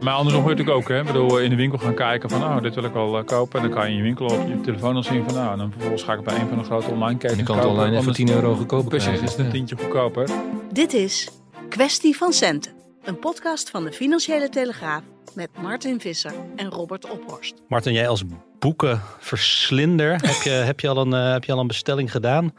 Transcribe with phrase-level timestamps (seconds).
[0.00, 1.00] Maar andersom je natuurlijk ook, hè.
[1.00, 3.60] Ik bedoel, in de winkel gaan kijken van, nou, dit wil ik wel eh, kopen.
[3.60, 5.58] En dan kan je in je winkel op je telefoon al zien van, nou, en
[5.58, 7.86] dan vervolgens ga ik bij een van de grote online ketens Je kan het online
[7.86, 10.28] even Anders- 10 euro goedkoper Precies, is het een tientje goedkoper.
[10.72, 11.30] Dit is
[11.68, 12.72] Kwestie van Centen.
[13.04, 15.02] Een podcast van de Financiële Telegraaf
[15.34, 17.54] met Martin Visser en Robert Ophorst.
[17.68, 18.24] Martin, jij als
[18.58, 22.54] boekenverslinder, heb je, heb je, al, een, eh, heb je al een bestelling gedaan?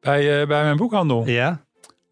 [0.00, 1.26] Bij, eh, bij mijn boekhandel.
[1.26, 1.65] Ja,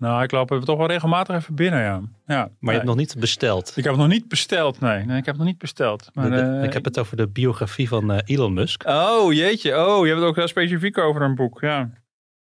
[0.04, 2.00] Nou, ik loop toch wel regelmatig even binnen, ja.
[2.26, 3.68] ja maar je hebt nog niet besteld.
[3.76, 5.04] Ik heb het nog niet besteld, nee.
[5.04, 6.10] Nee, ik heb het nog niet besteld.
[6.12, 8.86] Maar, De- de- eh, ik heb het over de biografie van eh, Elon Musk.
[8.86, 9.86] Oh, jeetje.
[9.86, 11.90] Oh, je hebt het ook heel specifiek over een boek, ja.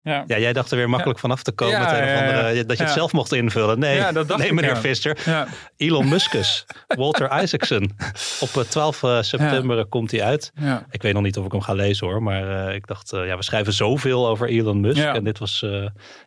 [0.04, 1.74] Ja, Ja, jij dacht er weer makkelijk vanaf te komen.
[1.74, 2.18] Ja, met een of ja.
[2.38, 3.78] andere, dat je het zelf mocht invullen.
[3.78, 4.00] Nee,
[4.36, 4.76] nee meneer.
[4.76, 5.18] Visser.
[5.24, 5.46] ja.
[5.76, 6.64] Elon Muskus.
[6.86, 7.90] Walter Isaacson.
[8.40, 10.52] Op eh, 12 eh, september komt hij uit.
[10.90, 12.22] Ik weet nog niet of ik hem ga lezen hoor.
[12.22, 15.02] Maar eh, ik dacht, eh, ja, we schrijven zoveel over Elon Musk.
[15.04, 15.70] En dit was, eh,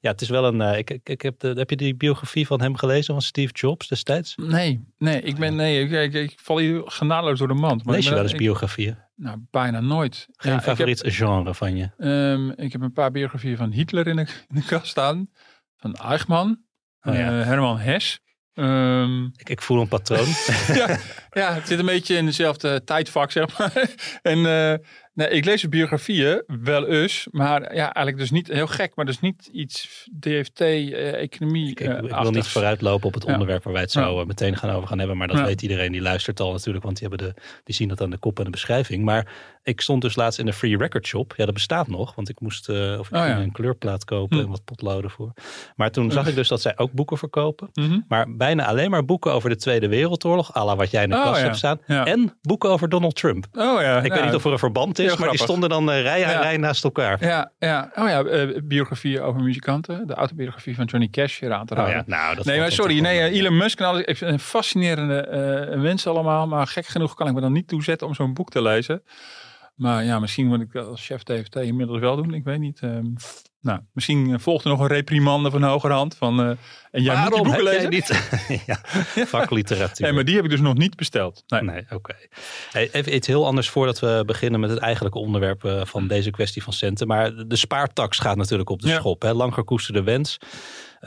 [0.01, 0.61] ja, het is wel een...
[0.61, 3.13] eh, ik, ik, ik heb, de, heb je die biografie van hem gelezen?
[3.13, 4.35] Van Steve Jobs destijds?
[4.35, 7.85] Nee, nee, ik ben, nee, ik, ik, ik val hier genadeloos door de mand.
[7.85, 8.97] Maar Lees je wel eens biografieën?
[9.19, 10.27] Nou, bijna nooit.
[10.31, 11.89] Geen Ja, heb- favoriet genre van je?
[11.97, 15.29] Ehm, ik heb een paar biografieën van Hitler in de, in de kast staan.
[15.77, 16.65] Van Eichmann.
[17.01, 17.39] Oh ja.
[17.39, 18.19] eh, Herman Hess.
[18.53, 20.27] Ehm, Ik, ik voel een patroon.
[20.73, 20.97] ja,
[21.37, 23.71] ja, het zit een beetje in dezelfde tijdvak, zeg maar.
[24.21, 24.73] en eh,
[25.13, 27.27] nee, ik lees de biografieën wel eens.
[27.31, 28.91] Maar ja, eigenlijk dus niet heel gek.
[28.95, 31.69] Maar dus niet iets DFT, eh, economie.
[31.71, 33.31] Ik, ik, eh, wil niet vooruitlopen op het Ja.
[33.33, 34.25] onderwerp waar wij het zo Ja.
[34.25, 35.17] meteen gaan over gaan hebben.
[35.17, 35.45] Maar dat Ja.
[35.45, 36.85] weet iedereen die luistert al natuurlijk.
[36.85, 39.03] Want die, hebben de, die zien dat aan de kop en de beschrijving.
[39.03, 39.27] Maar
[39.63, 41.33] ik stond dus laatst in de Free Record Shop.
[41.37, 42.15] Ja, dat bestaat nog.
[42.15, 44.43] Want ik moest of ik Oh, een kleurplaat kopen Hm.
[44.43, 45.33] en wat potloden voor.
[45.75, 47.69] Maar toen zag ik dus dat zij ook boeken verkopen.
[47.73, 47.99] Mhm.
[48.07, 50.55] Maar bijna alleen maar boeken over de Tweede Wereldoorlog.
[50.55, 51.79] à la wat jij in Oh, staan.
[51.85, 53.45] En boeken over Donald Trump.
[53.53, 54.01] Oh ja.
[54.01, 55.17] Ik weet niet of er een verband is.
[55.17, 57.17] Maar die stonden dan eh, rij aan rij naast elkaar.
[57.25, 57.91] Ja, ja.
[57.95, 60.07] Oh ja, eh, biografieën over muzikanten.
[60.07, 61.95] De autobiografie van Johnny Cash hier aan te Oh raden.
[61.95, 62.99] ja, nou, dat nee, maar sorry.
[62.99, 64.01] Nee, eh, Elon Musk en alles.
[64.01, 66.47] Ik vind een fascinerende mensen allemaal.
[66.47, 69.03] Maar gek genoeg kan ik me dan niet toezetten om zo'n boek te lezen.
[69.77, 72.33] Maar ja, misschien moet ik dat als chef DFT inmiddels wel doen.
[72.33, 72.79] Ik weet niet.
[72.79, 73.05] ehm.
[73.61, 76.15] nou, misschien eh, volgt er nog een reprimande van hogerhand.
[76.15, 76.57] Van, eh, en
[76.91, 77.89] jij moet die Waarom boeken lezen.
[77.89, 78.07] niet?
[78.67, 78.79] ja,
[79.25, 80.05] vakliteratuur.
[80.05, 81.43] Nee, maar die heb ik dus nog niet besteld.
[81.47, 81.61] Nee.
[81.61, 82.15] Nee, oké.
[82.71, 86.29] Hey, even iets heel anders voordat we beginnen met het eigenlijke onderwerp eh, van deze
[86.29, 87.07] kwestie van centen.
[87.07, 88.95] Maar de spaartax gaat natuurlijk op de Ja.
[88.95, 89.21] schop.
[89.21, 89.33] Hè?
[89.33, 90.37] Lang gekoesterde wens.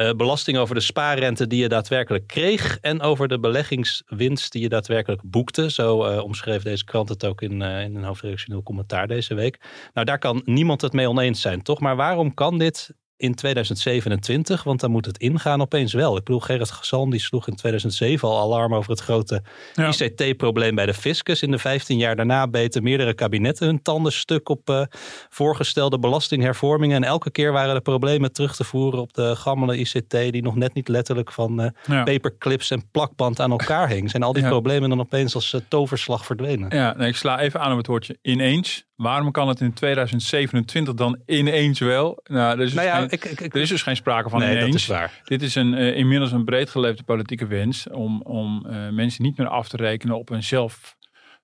[0.00, 2.78] Eh, belasting over de spaarrente die je daadwerkelijk kreeg.
[2.80, 5.70] En over de beleggingswinst die je daadwerkelijk boekte.
[5.70, 9.60] Zo eh, omschreef deze krant het ook in, eh, in een hoofdredactioneel commentaar deze week.
[9.94, 11.80] Nou, daar kan niemand het mee oneens zijn, toch?
[11.80, 14.62] Maar waarom kan dit in 2027?
[14.62, 16.16] Want dan moet het ingaan opeens wel.
[16.16, 19.42] Ik bedoel, Gerrit Gezalm die sloeg in 2007 al alarm over het grote
[19.74, 19.88] Ja.
[19.88, 21.42] ICT-probleem bij de fiscus.
[21.42, 24.82] In de 15 jaar daarna beten meerdere kabinetten hun tanden stuk op eh,
[25.28, 26.96] voorgestelde belastinghervormingen.
[26.96, 30.56] En elke keer waren de problemen terug te voeren op de gammele ICT die nog
[30.56, 32.02] net niet letterlijk van Ja.
[32.02, 34.10] paperclips en plakband aan elkaar hing.
[34.10, 34.48] Zijn al die Ja.
[34.48, 36.76] problemen dan opeens als eh, toverslag verdwenen?
[36.76, 38.88] Ja, nee, ik sla even aan op het woordje ineens.
[38.96, 42.18] Waarom kan het in 2027 dan ineens wel?
[42.24, 44.50] Nou, is, dus Nou ja, ik, ik, ik, er is dus geen sprake van nee,
[44.50, 44.66] ineens.
[44.66, 45.20] dat is waar.
[45.24, 49.36] Dit is een, eh, inmiddels een breed geleefde politieke wens om, om eh, mensen niet
[49.38, 50.98] meer af te rekenen op een zelf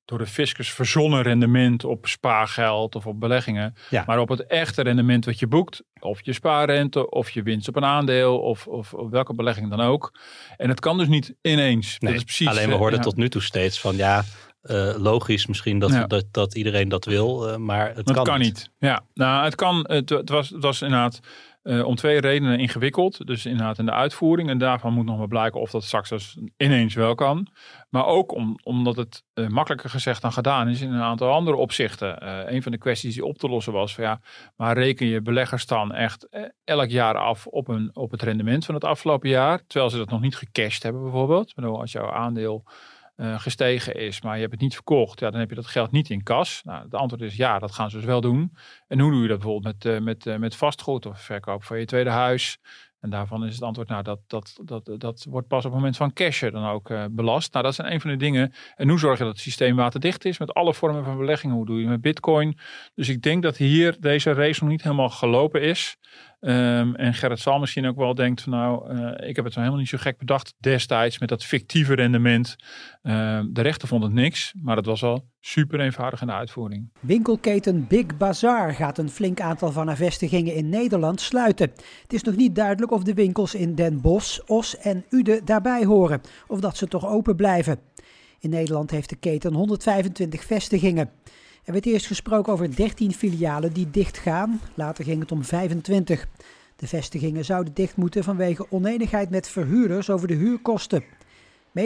[0.04, 3.74] door de fiscus verzonnen rendement op spaargeld of op beleggingen.
[3.90, 4.02] Ja.
[4.06, 5.82] Maar op het echte rendement wat je boekt.
[6.00, 9.80] Of je spaarrente, of je winst op een aandeel, of, of, of welke belegging dan
[9.80, 10.18] ook.
[10.56, 11.98] En het kan dus niet ineens.
[11.98, 13.04] Nee, dat is precies, alleen we eh, hoorden ja.
[13.04, 14.24] tot nu toe steeds van ja,
[14.96, 16.06] logisch misschien dat, Ja.
[16.06, 18.70] dat, dat iedereen dat wil, maar het Het kan, kan, niet.
[18.78, 19.84] Ja, nou, het kan.
[19.88, 21.20] Het, het, was, het was inderdaad
[21.66, 23.26] eh, om twee redenen ingewikkeld.
[23.26, 24.48] Dus inderdaad in de uitvoering.
[24.48, 27.48] En daarvan moet nog maar blijken of dat straks dus ineens wel kan.
[27.90, 31.56] Maar ook om, omdat het eh, makkelijker gezegd dan gedaan is in een aantal andere
[31.56, 32.20] opzichten.
[32.20, 34.20] Eh, een van de kwesties die op te lossen was van ja,
[34.56, 36.28] maar reken je beleggers dan echt
[36.64, 39.66] elk jaar af op, een, op het rendement van het afgelopen jaar.
[39.66, 41.54] Terwijl ze dat nog niet gecashed hebben bijvoorbeeld.
[41.54, 42.64] Bedoel, als jouw aandeel
[43.16, 45.90] eh, gestegen is, maar je hebt het niet verkocht, ja, dan heb je dat geld
[45.90, 46.60] niet in kas.
[46.64, 48.52] Nou, het antwoord is ja, dat gaan ze dus wel doen.
[48.88, 51.78] En hoe doe je dat bijvoorbeeld met, eh, met, eh, met vastgoed of verkoop van
[51.78, 52.58] je tweede huis?
[53.00, 55.96] En daarvan is het antwoord, nou, dat, dat, dat, dat wordt pas op het moment
[55.96, 57.52] van cashen dan ook belast.
[57.52, 58.52] Nou, dat zijn een van de dingen.
[58.74, 61.56] En hoe zorg je dat het systeem waterdicht is met alle vormen van beleggingen?
[61.56, 62.58] Hoe doe je met bitcoin?
[62.94, 65.96] Dus ik denk dat hier deze race nog niet helemaal gelopen is.
[66.40, 69.60] Ehm, en Gerrit zal misschien ook wel denkt van nou, eh, ik heb het zo
[69.60, 72.56] helemaal niet zo gek bedacht destijds met dat fictieve rendement.
[73.02, 76.90] Ehm, de rechter vond het niks, maar het was al super eenvoudig in de uitvoering.
[77.00, 81.70] Winkelketen Big Bazaar gaat een flink aantal van haar vestigingen in Nederland sluiten.
[82.02, 85.84] Het is nog niet duidelijk of de winkels in Den Bosch, Os en Uden daarbij
[85.84, 87.78] horen, of dat ze toch open blijven.
[88.40, 91.10] In Nederland heeft de keten 125 vestigingen.
[91.66, 96.26] Er werd eerst gesproken over 13 filialen die dicht gaan, later ging het om 25.
[96.76, 101.04] De vestigingen zouden dicht moeten vanwege oneenigheid met verhuurders over de huurkosten.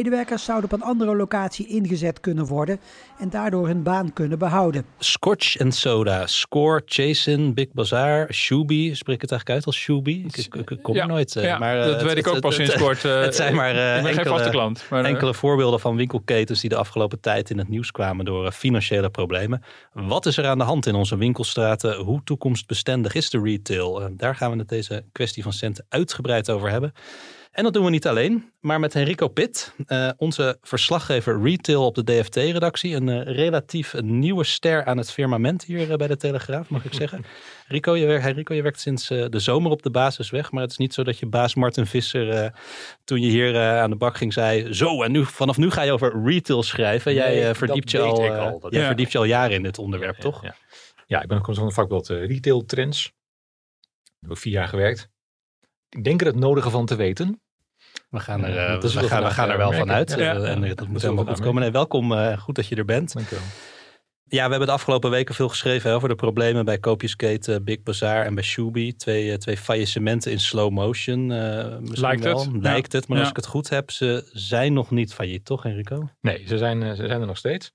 [0.01, 2.81] Medewerkers zouden op een andere locatie ingezet kunnen worden
[3.19, 4.85] en daardoor hun baan kunnen behouden.
[4.99, 8.95] Scotch en Soda, Score, Jason, Big Bazaar, Shubi.
[8.95, 10.25] Spreek ik het eigenlijk uit als Shubi?
[10.25, 11.37] Ik, ik, ik, ik kom Ja, er nooit.
[11.37, 13.05] eh, ja, maar, eh, dat het- weet ik het- ook pas sinds kort.
[13.05, 14.85] eh, het zijn maar eh, ik ben geen enkele- vaste klant.
[14.91, 18.47] Maar, eh, Enkele voorbeelden van winkelketens die de afgelopen tijd in het nieuws kwamen door
[18.47, 19.63] eh, financiële problemen.
[19.93, 21.97] Wat is er aan de hand in onze winkelstraten?
[21.97, 24.01] Hoe toekomstbestendig is de retail?
[24.03, 26.93] Eh, daar gaan we het deze kwestie van centen uitgebreid over hebben.
[27.61, 31.95] En dat doen we niet alleen, maar met Henrico Pitt, eh, onze verslaggever retail op
[31.95, 32.95] de DFT-redactie.
[32.95, 36.93] Een eh, relatief nieuwe ster aan het firmament hier eh, bij de Telegraaf, mag ik
[36.93, 37.25] zeggen.
[37.67, 40.71] Rico, je, werkt, Rico, je werkt sinds de zomer op de basis weg, maar het
[40.71, 42.55] is niet zo dat je baas Martin Visser,
[43.05, 45.93] toen je hier aan de bak ging, zei: Zo, en nu, vanaf nu ga je
[45.93, 47.15] over retail schrijven.
[47.15, 48.61] Jij verdiept, je al, ik al.
[48.61, 48.87] Dat- jij Ja.
[48.87, 50.43] verdiept je al jaren in dit onderwerp, Ja, toch?
[50.43, 50.55] Ja,
[51.07, 53.13] ja ik ben ook van het vakblad Retail Trends.
[54.03, 55.09] Daar heb ik vier jaar gewerkt.
[55.89, 57.41] Ik denk er het nodige van te weten.
[58.11, 60.11] We gaan er, Ja, eh, we, gaan, we gaan er wel van uit.
[60.11, 60.33] Ja, eh, ja.
[60.45, 61.63] en dat moet helemaal goed komen.
[61.63, 63.13] Nee, welkom, eh, goed dat je er bent.
[63.13, 63.45] Dank je wel.
[64.25, 67.83] Ja, we hebben de afgelopen weken veel geschreven hè, over de problemen bij Koopjesketen, Big
[67.83, 68.97] Bazaar en bij Shubi.
[68.97, 71.33] Twee, eh, twee faillissementen in slow motion.
[71.33, 72.45] eh, misschien Lijkt het, wel.
[72.53, 72.59] ja.
[72.61, 76.09] Lijkt het, maar als ik het goed heb, ze zijn nog niet failliet, toch Enrico?
[76.21, 77.71] Nee, ze zijn, ze zijn er nog steeds.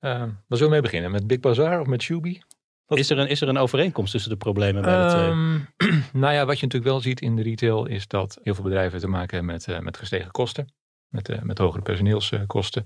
[0.00, 1.10] Uh, waar zullen we mee beginnen?
[1.10, 2.40] Met Big Bazaar of met Shubi?
[2.86, 5.28] Wat- Is er, een, is er een overeenkomst tussen de problemen bij de twee?
[5.28, 8.64] Ehm, nou ja, wat je natuurlijk wel ziet in de retail is dat heel veel
[8.64, 10.72] bedrijven te maken hebben met, eh, met gestegen kosten.
[11.08, 12.84] Met, eh, met hogere personeelskosten,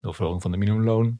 [0.00, 1.18] de verhoging van de minimumloon,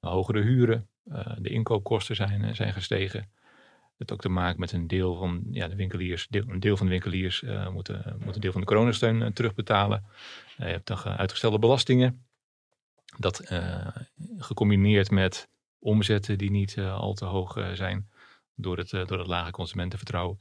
[0.00, 3.20] hogere huren, eh, de inkoopkosten zijn, eh, zijn gestegen.
[3.20, 6.76] Het heeft ook te maken met een deel van ja, de winkeliers, deel, een deel
[6.76, 10.04] van de winkeliers eh moeten, moet een deel van de coronasteun eh, terugbetalen.
[10.56, 12.26] Eh, je hebt dan ge- uitgestelde belastingen.
[13.18, 13.86] Dat eh,
[14.38, 18.08] gecombineerd met omzetten die niet eh, al te hoog eh, zijn
[18.54, 20.36] door het, eh, door het lage consumentenvertrouwen.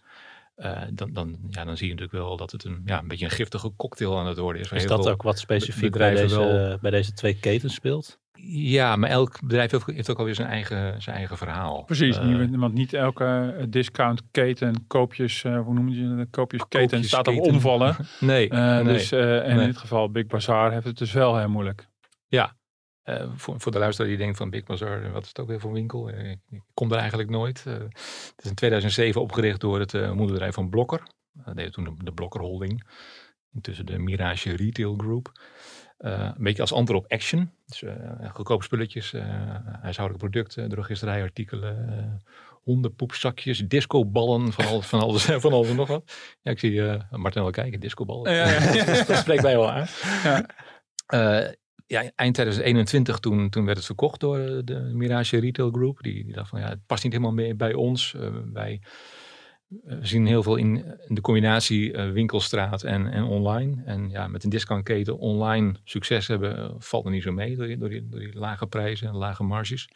[0.56, 3.26] eh, dan, dan, ja, dan zie je natuurlijk wel dat het een, ja, een beetje
[3.26, 4.72] een giftige cocktail aan het worden is.
[4.72, 8.20] Is heel dat ook wat specifiek bij deze, wel- bij deze twee ketens speelt?
[8.50, 11.84] Ja, maar elk bedrijf heeft, heeft ook alweer zijn eigen, zijn eigen verhaal.
[11.84, 17.40] Precies, niet- want niet elke discountketen, koopjes, eh, hoe noem je het, koopjesketen staat op
[17.40, 17.96] omvallen.
[18.20, 18.84] nee, nee.
[18.84, 19.60] Dus, eh, en Nee.
[19.60, 21.88] in dit geval Big Bazaar heeft het dus wel heel moeilijk.
[23.08, 25.60] Eh, voor, voor de luisteraar die denkt van Big Bazaar, wat is het ook weer
[25.60, 26.10] voor winkel?
[26.10, 27.64] Eh, ik, ik kom er eigenlijk nooit.
[27.66, 31.02] Eh, het is in 2007 opgericht door het eh, moederbedrijf van Blokker.
[31.32, 32.88] Dat deed toen de, de Blokker Holding.
[33.54, 35.32] Intussen de Mirage Retail Group.
[35.98, 37.52] Een beetje als antwoord op Action.
[37.66, 37.84] Dus
[38.32, 39.12] goedkope spulletjes,
[39.82, 42.22] huishoudelijke producten, drogisterijartikelen,
[42.64, 46.14] hondenpoepzakjes, discoballen, van alles, van alles, van alles en nog wat.
[46.42, 48.34] Ja, ik zie Martin wel kijken, discoballen.
[48.34, 48.86] Ja, ja, ja.
[48.96, 49.88] dat, dat spreekt mij wel aan.
[50.24, 50.46] Ja.
[51.88, 56.04] Ja, eind 2021 toen, toen werd het verkocht door eh, de Mirage Retail Group.
[56.04, 58.14] Die, die dacht van ja, het past niet helemaal mee bij ons.
[58.14, 58.82] Eh, wij
[59.86, 63.84] eh, zien heel veel in de combinatie winkelstraat en, en online.
[63.86, 67.78] En ja, met een discountketen online succes hebben valt er niet zo mee door die,
[67.78, 69.90] door die, lage prijzen en lage marges.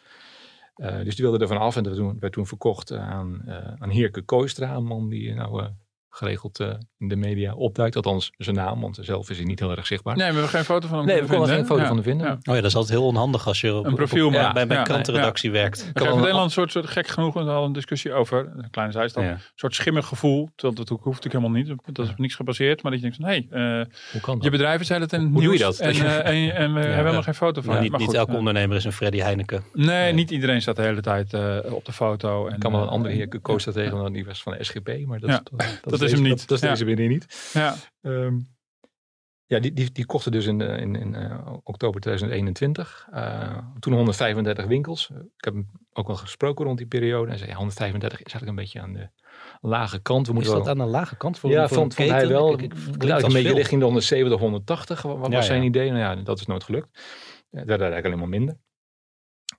[1.04, 4.22] Dus die wilde ervan af en dat werd toen, toen verkocht aan, eh aan Heerke
[4.22, 5.70] Kooistra, een man die nou
[6.14, 7.96] geregeld eh, in de media opduikt.
[7.96, 10.16] Althans zijn naam, want zelf is hij niet heel erg zichtbaar.
[10.16, 12.04] Nee, we hebben geen foto van hem Nee, we konden vinden, geen foto van hem
[12.06, 12.28] vinden.
[12.28, 12.34] Ja.
[12.34, 14.66] Oh ja, dat is altijd heel onhandig als je op, Een profiel op- bij, bij
[14.68, 15.86] Ja, een krantenredactie werkt.
[15.86, 18.52] We Kan in wel- Nederland een soort, soort gek genoeg, we hadden een discussie over,
[18.58, 19.32] een kleine zijstand, Ja.
[19.32, 22.84] een soort schimmig gevoel, terwijl dat hoeft natuurlijk helemaal niet, dat is op niks gebaseerd,
[22.84, 24.44] maar dat je denkt van, hé, hey, eh, Hoe kan dat?
[24.44, 25.80] je bedrijf is het in het Hoe doe je nieuws dat?
[25.80, 27.74] en, eh, en, en we hebben helemaal geen foto van.
[27.74, 29.64] Maar niet, Maar niet elke ondernemer is een Freddy Heineken.
[29.74, 32.48] Nee, niet iedereen staat de hele tijd eh, op de foto.
[32.48, 35.06] En, Ik kan wel een andere heer Costa tegen, dan die was van de SGP,
[35.06, 35.50] maar dat,
[36.02, 36.40] dat, is hem niet.
[36.40, 36.70] Dat, dat is Ja.
[36.70, 37.50] deze weer niet.
[37.54, 38.40] Ja, Ehm,
[39.46, 43.08] Ja, die, die, die kochten dus in, eh, in, in eh, oktober 2021.
[43.14, 45.10] Uh, toen 135 winkels.
[45.10, 47.30] Ik heb hem ook wel gesproken rond die periode.
[47.30, 49.10] Hij zei 135 is eigenlijk een beetje aan de
[49.68, 50.28] lage kant.
[50.28, 52.54] We is dat aan de lage kant voor Ja, voor vond, vond hij wel.
[52.54, 55.92] Ik, ik, ik een beetje richting de 170, 180 wat was zijn idee.
[55.92, 56.88] Nou ja, dat is nooit gelukt.
[57.50, 58.58] Ja, daar eigenlijk alleen maar minder.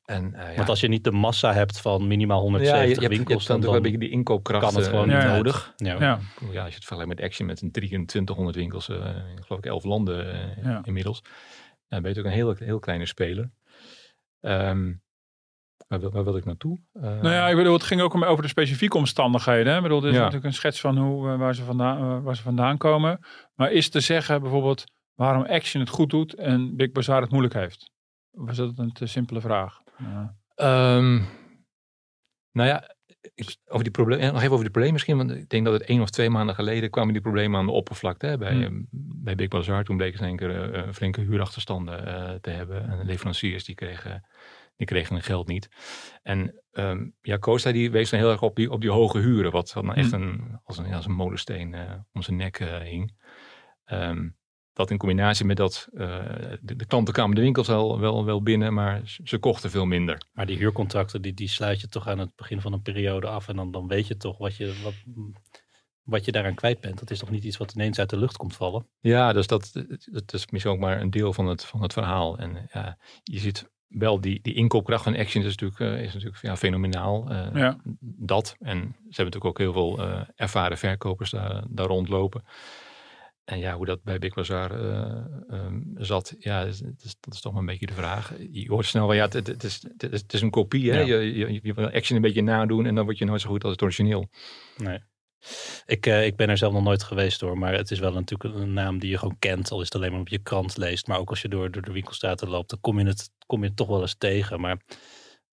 [0.05, 3.17] En, uh, Want als je niet de massa hebt van minimaal 170 ja, je, je
[3.17, 5.73] winkels, hebt, dan, dan, dan, die inkoopkracht kan het gewoon niet nodig.
[5.77, 5.97] Ja.
[6.01, 6.19] Ja.
[6.53, 6.63] ja.
[6.63, 9.85] als je het vergelijkt met Action met een 2300 winkels, uh, in geloof ik 11
[9.85, 10.27] landen
[10.65, 11.23] uh, inmiddels,
[11.89, 13.51] dan ben je ook een heel, heel kleine speler.
[14.41, 15.03] Um,
[15.89, 16.79] waar, wil, waar wil ik naartoe?
[16.93, 19.67] nou ja, ik bedoel, het ging ook over de specifieke omstandigheden.
[19.67, 19.77] Hè?
[19.77, 22.79] Ik bedoel, dit is natuurlijk een schets van hoe, waar, ze vandaan, waar ze vandaan
[22.79, 23.19] komen.
[23.55, 27.55] Maar is te zeggen bijvoorbeeld waarom Action het goed doet en Big Bazaar het moeilijk
[27.55, 27.91] heeft?
[28.31, 29.82] Of is dat een te simpele vraag?
[30.05, 30.37] Ja.
[30.97, 31.27] Um,
[32.53, 32.95] nou ja,
[33.35, 35.17] ik, over die problemen, nog even over die problemen misschien.
[35.17, 37.73] Want ik denk dat het één of twee maanden geleden kwamen die problemen aan de
[37.73, 38.27] oppervlakte.
[38.27, 38.87] Hè, bij, hmm.
[39.23, 39.85] bij Big Bazaar.
[39.85, 42.89] Toen bleken ze een keer uh, flinke huurachterstanden uh, te hebben.
[42.91, 44.29] En de leveranciers die kregen,
[44.77, 45.69] die kregen hun geld niet.
[46.23, 49.53] En um, ja, Costa die wees dan heel erg op die, op die hoge huren.
[49.53, 50.23] Wat dan echt hmm.
[50.23, 53.15] een, als, een, als een molensteen uh, om zijn nek hing.
[53.87, 54.37] Um,
[54.73, 56.25] dat in combinatie met dat uh,
[56.61, 60.23] de, de, klanten kwamen de winkels wel, wel, wel binnen, maar ze kochten veel minder.
[60.33, 63.49] Maar die huurcontracten, die, die sluit je toch aan het begin van een periode af
[63.49, 64.95] en dan, dan weet je toch wat je, wat,
[66.03, 66.99] wat je daaraan kwijt bent.
[66.99, 68.87] Dat is toch niet iets wat ineens uit de lucht komt vallen?
[69.01, 69.73] Ja, dus dat,
[70.13, 72.39] dat is misschien ook maar een deel van het, van het verhaal.
[72.39, 76.43] En ja, je ziet wel die, die inkoopkracht van Action is natuurlijk, uh, is natuurlijk
[76.43, 77.33] ja, fenomenaal.
[77.33, 77.77] Uh, ja.
[78.01, 78.57] Dat.
[78.59, 82.45] En ze hebben natuurlijk ook heel veel uh, ervaren verkopers daar, daar rondlopen.
[83.45, 86.81] En ja, hoe dat bij Big Bazaar uh, um, zat, ja, dat is,
[87.21, 88.33] dat is, toch maar een beetje de vraag.
[88.51, 90.91] Je hoort snel wel, ja, het, het, is, het, is, het is een kopie.
[90.91, 91.01] Hè?
[91.01, 91.19] Ja.
[91.19, 93.63] Je, je, je, wil action een beetje nadoen en dan word je nooit zo goed
[93.63, 94.29] als het origineel.
[94.77, 94.99] Nee.
[95.87, 98.55] Ik, uh, ik ben er zelf nog nooit geweest hoor, maar het is wel natuurlijk
[98.55, 101.07] een naam die je gewoon kent, al is het alleen maar op je krant leest.
[101.07, 103.67] Maar ook als je door, door de winkelstraten loopt, dan kom je, het, kom je
[103.67, 104.61] het toch wel eens tegen.
[104.61, 104.81] Maar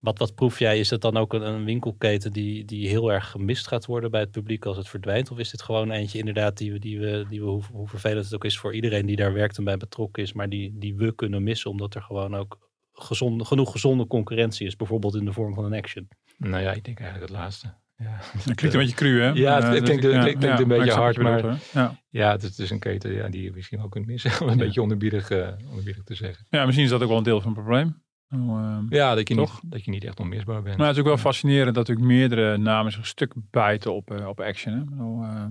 [0.00, 0.78] wat, wat proef jij?
[0.78, 4.20] Is het dan ook een, een, winkelketen die, die heel erg gemist gaat worden bij
[4.20, 5.30] het publiek als het verdwijnt?
[5.30, 8.24] Of is dit gewoon eentje inderdaad die we, die we, die we hoe, hoe vervelend
[8.24, 10.96] het ook is voor iedereen die daar werkt en bij betrokken is, maar die, die
[10.96, 15.32] we kunnen missen omdat er gewoon ook gezonde, genoeg gezonde concurrentie is, bijvoorbeeld in de
[15.32, 16.08] vorm van een action?
[16.36, 17.74] Nou ja, ik denk eigenlijk het laatste.
[17.96, 18.20] Ja.
[18.46, 19.28] Dat klinkt een beetje cru, hè?
[19.28, 21.98] Ja, het, het klinkt, het klinkt, een beetje hard, maar ja.
[22.08, 24.30] ja, het, is een keten ja, die je misschien ook kunt missen.
[24.42, 26.46] Om een beetje onderbiedig, uh, onderbiedig te zeggen.
[26.50, 28.02] Ja, misschien is dat ook wel een deel van het probleem.
[28.34, 30.76] Oh, ja, dat je, Niet, dat je niet echt onmisbaar bent.
[30.76, 34.10] Maar het is ook wel fascinerend dat natuurlijk meerdere namen zich een stuk bijten op,
[34.10, 34.74] uh, op Action.
[34.74, 34.80] Hè?
[35.04, 35.46] Uh,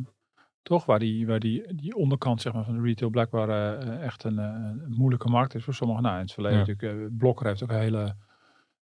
[0.61, 0.85] toch?
[0.85, 4.37] Waar, die, waar die, die onderkant zeg maar, van de retail blijkbaar uh, echt een,
[4.37, 6.03] een, moeilijke markt is voor sommigen.
[6.03, 6.65] Nou, in het verleden ja.
[6.65, 7.17] natuurlijk.
[7.17, 8.15] Blokker heeft ook een hele...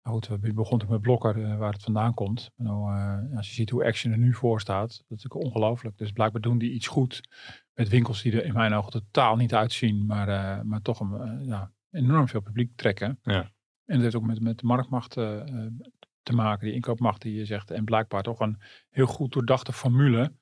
[0.03, 2.51] Goed, we begonnen met Blokker, waar het vandaan komt.
[2.57, 2.93] Nou,
[3.37, 5.99] als je ziet hoe Action er nu voor staat, dat is natuurlijk ongelooflijk.
[5.99, 7.29] Dus blijkbaar doen die iets goed
[7.75, 11.71] met winkels die er in mijn ogen totaal niet uitzien, maar, maar toch een, ja,
[11.91, 13.19] enorm veel publiek trekken.
[13.23, 13.53] Ja.
[13.85, 15.43] En dat heeft ook met, met de marktmacht uh,
[16.23, 17.71] te maken, die inkoopmacht die je zegt.
[17.71, 18.61] En blijkbaar toch een
[18.91, 20.33] heel goed doordachte formule.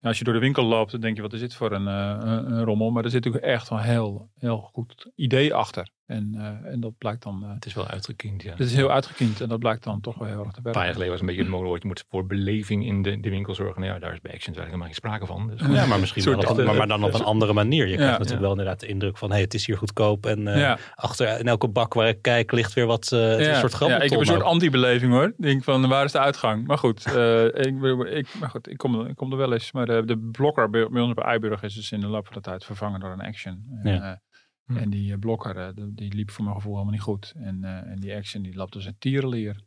[0.00, 2.18] Als je door de winkel loopt, dan denk je, wat is dit voor een, uh,
[2.22, 2.90] een rommel?
[2.90, 5.90] Maar er zit natuurlijk echt een heel, heel goed idee achter.
[6.06, 7.40] En, uh, en dat blijkt dan...
[7.42, 8.50] Uh, het is wel uitgekiend, ja.
[8.50, 10.66] Het is heel uitgekiend en dat blijkt dan toch wel heel erg te werken.
[10.66, 13.20] Een paar jaar geleden was een beetje het modewoord, je moet voor beleving in de,
[13.20, 13.80] de winkel zorgen.
[13.80, 15.68] Nou ja, daar is bij Actions eigenlijk helemaal geen sprake van.
[15.70, 17.86] Dus ja, maar misschien wel op, maar, maar, dan op een andere manier.
[17.86, 20.26] Je krijgt ja, natuurlijk wel inderdaad de indruk van, hey, het is hier goedkoop.
[20.26, 20.78] En uh, ja.
[20.94, 23.88] achter in elke bak waar ik kijk ligt weer wat, uh, een soort grabbelton.
[23.88, 25.26] Ja, ik heb een soort anti-beleving hoor.
[25.26, 26.66] Ik denk van, waar is de uitgang?
[26.66, 29.72] Maar goed, ik, ik, maar goed ik, kom, ik kom er wel eens.
[29.72, 32.34] Maar de, de blokker bij, bij ons bij Eiburg is dus in de loop van
[32.34, 33.64] de tijd vervangen door een Action.
[33.82, 34.22] En, ja.
[34.66, 34.76] Hm.
[34.76, 37.32] En die uh, blokker, uh, die liep voor mijn gevoel helemaal niet goed.
[37.36, 39.60] En, uh, en die action die loopt dus een tierenleer.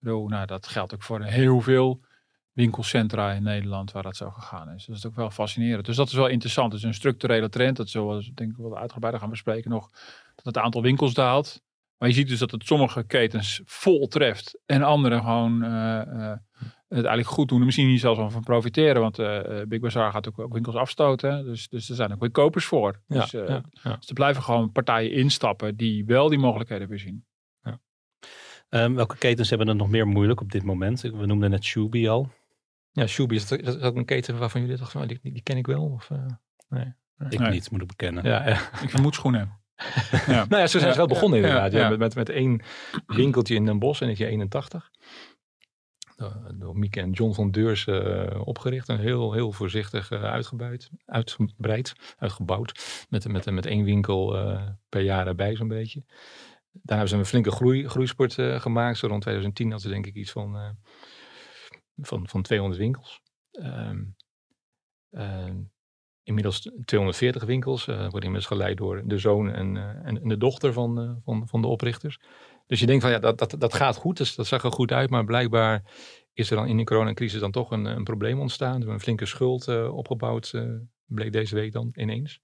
[0.00, 2.00] nou, dat geldt ook voor heel veel
[2.52, 4.74] winkelcentra in Nederland waar dat zo gegaan is.
[4.74, 5.86] Dus dat is ook wel fascinerend.
[5.86, 6.72] Dus dat is wel interessant.
[6.72, 7.76] Het is een structurele trend.
[7.76, 9.90] Dat zullen we denk ik wel uitgebreider gaan bespreken nog.
[10.34, 11.62] Dat het aantal winkels daalt.
[11.98, 14.60] Maar je ziet dus dat het sommige ketens vol treft.
[14.66, 15.62] En andere gewoon
[16.96, 17.64] het eigenlijk goed doen.
[17.64, 19.00] Misschien niet zelfs van profiteren.
[19.00, 21.44] Want uh, Big Bazaar gaat ook, ook, winkels afstoten.
[21.44, 23.00] Dus, dus er zijn ook weer kopers voor.
[23.06, 23.96] Ja, dus, uh, ja, ja.
[23.96, 27.24] dus er blijven gewoon partijen instappen die wel die mogelijkheden weer zien.
[28.70, 31.00] Um, welke ketens hebben het nog meer moeilijk op dit moment?
[31.00, 32.28] We noemden net Shubi al.
[32.92, 35.56] Ja, Shubi is, dat, is ook een keten waarvan jullie dachten, die, die, die ken
[35.56, 35.84] ik wel?
[35.84, 36.18] Of, uh,
[36.68, 36.94] nee.
[37.28, 37.50] Ik nee.
[37.50, 38.24] niet, moet ik bekennen.
[38.24, 38.46] Ja,
[38.82, 39.58] ik vermoed schoenen.
[40.26, 40.44] ja.
[40.48, 41.72] nou ja, zo zijn ze wel begonnen inderdaad.
[41.72, 42.62] Ja, Met, met, met één
[43.06, 44.90] winkeltje in Den Bosch in het jaar 81
[46.54, 48.88] door Mieke en John van Deurs uh, opgericht.
[48.88, 53.06] En heel, heel voorzichtig uh, uitgebreid, uitgebreid, uitgebouwd.
[53.08, 56.02] Met, met, met één winkel uh, per jaar erbij zo'n beetje.
[56.72, 58.98] Daar hebben ze een flinke groei, groeisport gemaakt.
[58.98, 60.76] Zo rond 2010 hadden ze denk ik iets van,
[61.96, 63.22] van, van 200 winkels.
[63.50, 64.16] Um,
[66.22, 67.86] inmiddels 240 winkels.
[67.86, 71.66] Uh, wordt inmiddels geleid door de zoon en, en, de dochter van, van, van de
[71.66, 72.20] oprichters.
[72.70, 74.16] Dus je denkt van ja, dat, dat, dat gaat goed.
[74.16, 75.10] Dus dat zag er goed uit.
[75.10, 75.82] Maar blijkbaar
[76.32, 78.88] is er dan in de coronacrisis dan toch een, een probleem ontstaan.
[78.88, 80.52] Een flinke schuld opgebouwd
[81.14, 82.40] bleek deze week dan ineens.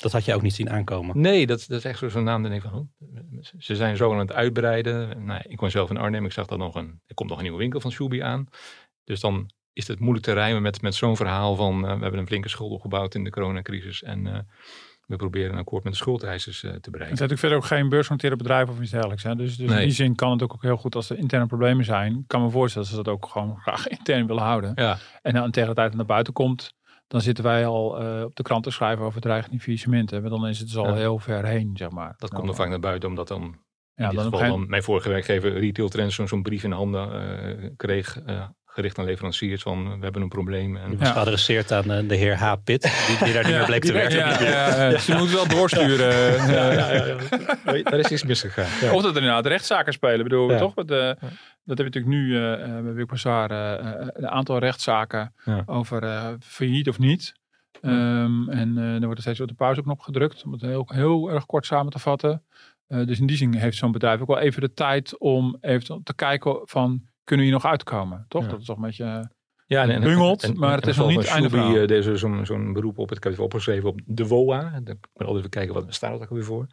[0.00, 1.20] Dat had je ook niet zien aankomen?
[1.20, 2.42] Nee, dat, dat is echt zo'n naam.
[2.42, 5.24] Dan denk ik van, oh, ze zijn zo aan het uitbreiden.
[5.24, 6.24] Nou, ik woon zelf in Arnhem.
[6.24, 8.46] Ik zag dat nog een, er komt nog een nieuwe winkel van Shubi aan.
[9.04, 12.18] Dus dan is het moeilijk te rijmen met, met zo'n verhaal van uh, we hebben
[12.18, 14.46] een flinke schuld opgebouwd in de coronacrisis en
[15.08, 17.00] we proberen een akkoord met de schuldeisers uh, te bereiken.
[17.00, 19.22] Het is natuurlijk verder ook geen beursgenoteerde bedrijf of iets dergelijks.
[19.22, 19.34] Hè?
[19.34, 19.78] Dus, dus nee.
[19.78, 22.12] in die zin kan het ook, heel goed als er interne problemen zijn.
[22.12, 24.72] Ik kan me voorstellen dat ze dat ook gewoon graag intern willen houden.
[24.74, 24.98] Ja.
[25.22, 26.74] En dan tegen de tijd dat naar buiten komt,
[27.06, 27.88] dan zitten wij al
[28.24, 30.20] op de krant te schrijven over dreigende faillissementen.
[30.20, 30.94] Maar dan is het dus al ja.
[30.94, 32.14] heel ver heen, zeg maar.
[32.16, 33.58] Dat komt dan vaak naar buiten, omdat dan
[33.94, 38.22] ja, dan, geval, dan mijn vorige werkgever Retail Trends zo'n zo brief in handen kreeg
[38.78, 40.76] gericht aan leveranciers van we hebben een probleem.
[40.76, 40.98] En...
[40.98, 42.54] was geadresseerd aan uh, de heer H.
[42.64, 44.16] Pitt, die, die daar niet meer bleek te werken.
[44.16, 46.10] Ja, ja, ja, ze moeten wel doorsturen.
[47.84, 48.92] Daar is iets misgegaan.
[48.92, 50.74] Of dat er inderdaad rechtszaken spelen, bedoel we toch?
[50.74, 50.98] Met, uh,
[51.64, 53.50] dat heb je natuurlijk nu uh, bij Wik Bazaar
[54.14, 55.34] een aantal rechtszaken
[55.66, 57.34] over failliet of niet.
[57.82, 61.46] Um, en er wordt er steeds op de pauzeknop gedrukt, om het heel, heel erg
[61.46, 62.42] kort samen te vatten.
[62.86, 66.14] dus in die zin heeft zo'n bedrijf ook wel even de tijd om even te
[66.14, 68.24] kijken van kunnen we hier nog uitkomen.
[68.28, 68.42] Toch?
[68.42, 68.48] Ja.
[68.48, 69.30] Dat is toch een beetje
[69.66, 71.76] ja, en, bungeld, en, en, maar het is nog niet einde verhaal.
[71.76, 74.60] Uh, deze zo'n zo'n beroep op, het, ik heb het opgeschreven op de WOA.
[74.60, 76.66] Ik moet altijd even kijken wat staat er ook weer voor.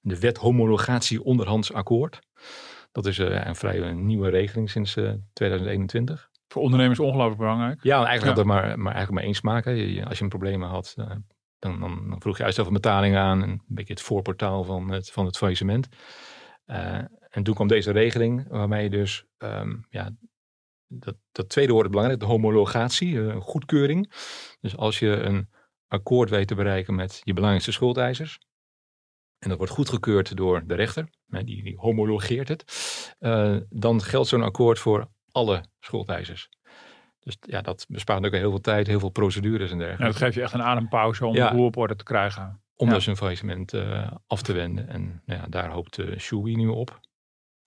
[0.00, 2.20] De Wet Homologatie Onderhands Akkoord.
[2.92, 6.28] Dat is uh, een vrij een nieuwe regeling sinds uh, 2021.
[6.48, 7.78] Voor ondernemers ongelooflijk belangrijk.
[7.82, 9.76] Ja, eigenlijk had dat maar, maar eigenlijk maar eens maken.
[9.76, 11.24] Je, als je een probleem had, dan,
[11.58, 13.42] dan, dan, vroeg je uitstel van betaling aan.
[13.42, 15.88] Een beetje het voorportaal van het, van het faillissement.
[17.30, 20.10] En toen kwam deze regeling waarmee je dus, um, ja,
[20.86, 24.12] dat, dat tweede woord is belangrijk, de homologatie, een uh, goedkeuring.
[24.60, 25.48] Dus als je een
[25.88, 28.38] akkoord weet te bereiken met je belangrijkste schuldeisers,
[29.38, 32.64] en dat wordt goedgekeurd door de rechter, die, die homologeert het,
[33.20, 36.48] uh, dan geldt zo'n akkoord voor alle schuldeisers.
[37.18, 40.04] Dus ja, dat bespaart ook heel veel tijd, heel veel procedures en dergelijke.
[40.04, 41.48] Ja, dat geeft je echt een adempauze om ja.
[41.48, 42.62] de boel op orde te krijgen.
[42.74, 42.94] Om ja.
[42.94, 44.88] dus een faillissement uh, af te wenden.
[44.88, 47.00] En nou ja, daar hoopt uh, Shui nu op.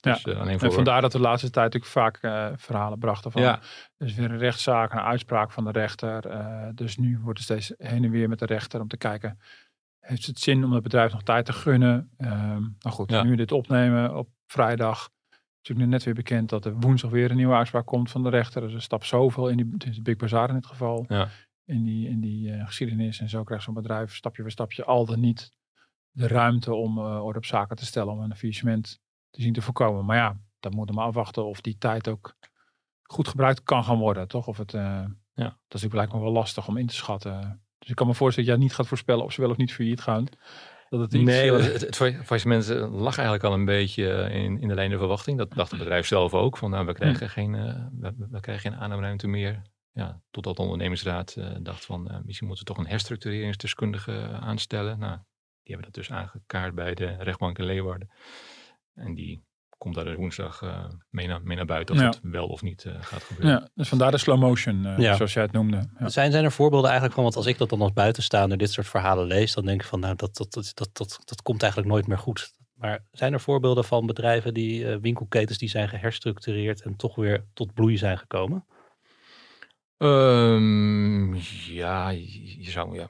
[0.04, 0.68] Dus, ja, alleen voor...
[0.68, 3.60] en vandaar dat de laatste tijd natuurlijk vaak uh, verhalen brachten van ja.
[3.98, 6.32] dus weer een rechtszaak, een uitspraak van de rechter.
[6.32, 9.40] Uh, dus nu wordt het steeds heen en weer met de rechter om te kijken,
[10.00, 12.10] heeft het zin om het bedrijf nog tijd te gunnen?
[12.18, 13.24] nou goed, ja.
[13.24, 17.30] nu we dit opnemen op vrijdag, is natuurlijk net weer bekend dat er woensdag weer
[17.30, 18.62] een nieuwe uitspraak komt van de rechter.
[18.62, 21.28] Dus er stapt zoveel in die, het Big Bazaar in dit geval, ja.
[21.66, 23.20] in die, in die geschiedenis.
[23.20, 25.52] En zo krijgt zo'n bedrijf stapje voor stapje al dan niet
[26.12, 29.02] de ruimte om orde op zaken te stellen, om een faillissement
[29.34, 30.06] te zien te voorkomen.
[30.06, 32.36] Maar ja, dan moeten we maar afwachten of die tijd ook
[33.02, 34.48] goed gebruikt kan gaan worden, toch?
[34.48, 35.44] Of het, uh, ja.
[35.44, 37.62] dat is natuurlijk lijkt me wel lastig om in te schatten.
[37.78, 39.74] Dus ik kan me voorstellen dat jij niet gaat voorspellen of ze wel of niet
[39.74, 40.26] failliet gaan.
[40.90, 44.74] Dat het iets, nee, het, het faillissement lag eigenlijk al een beetje in, in de
[44.74, 45.38] lijn der verwachting.
[45.38, 46.58] Dat dacht het bedrijf zelf ook.
[46.58, 47.32] Van nou, we krijgen, hm.
[47.32, 49.62] geen, uh, we, we, krijgen geen aannemruimte meer.
[49.92, 55.00] Ja, totdat de ondernemingsraad uh, dacht van misschien moeten we toch een herstructureringsdeskundige aanstellen.
[55.00, 55.18] Nou,
[55.64, 58.10] die hebben dat dus aangekaart bij de rechtbank in Leeuwarden.
[58.96, 59.44] En die
[59.78, 62.08] komt daar woensdag uh, mee, naar, mee naar buiten of ja.
[62.08, 63.60] het wel of niet uh, gaat gebeuren.
[63.60, 65.16] Ja, dus vandaar de slow motion, uh, ja.
[65.16, 65.90] zoals jij het noemde.
[66.00, 66.10] Ja.
[66.10, 68.88] Zijn, zijn er voorbeelden eigenlijk van, want als ik dat dan als buitenstaander dit soort
[68.88, 71.92] verhalen lees, dan denk ik van nou, dat, dat, dat, dat, dat, dat komt eigenlijk
[71.92, 72.54] nooit meer goed.
[72.74, 77.74] Maar zijn er voorbeelden van bedrijven die winkelketens die zijn geherstructureerd en toch weer tot
[77.74, 78.66] bloei zijn gekomen?
[79.98, 81.36] Um,
[81.68, 83.10] ja, je zou, ja,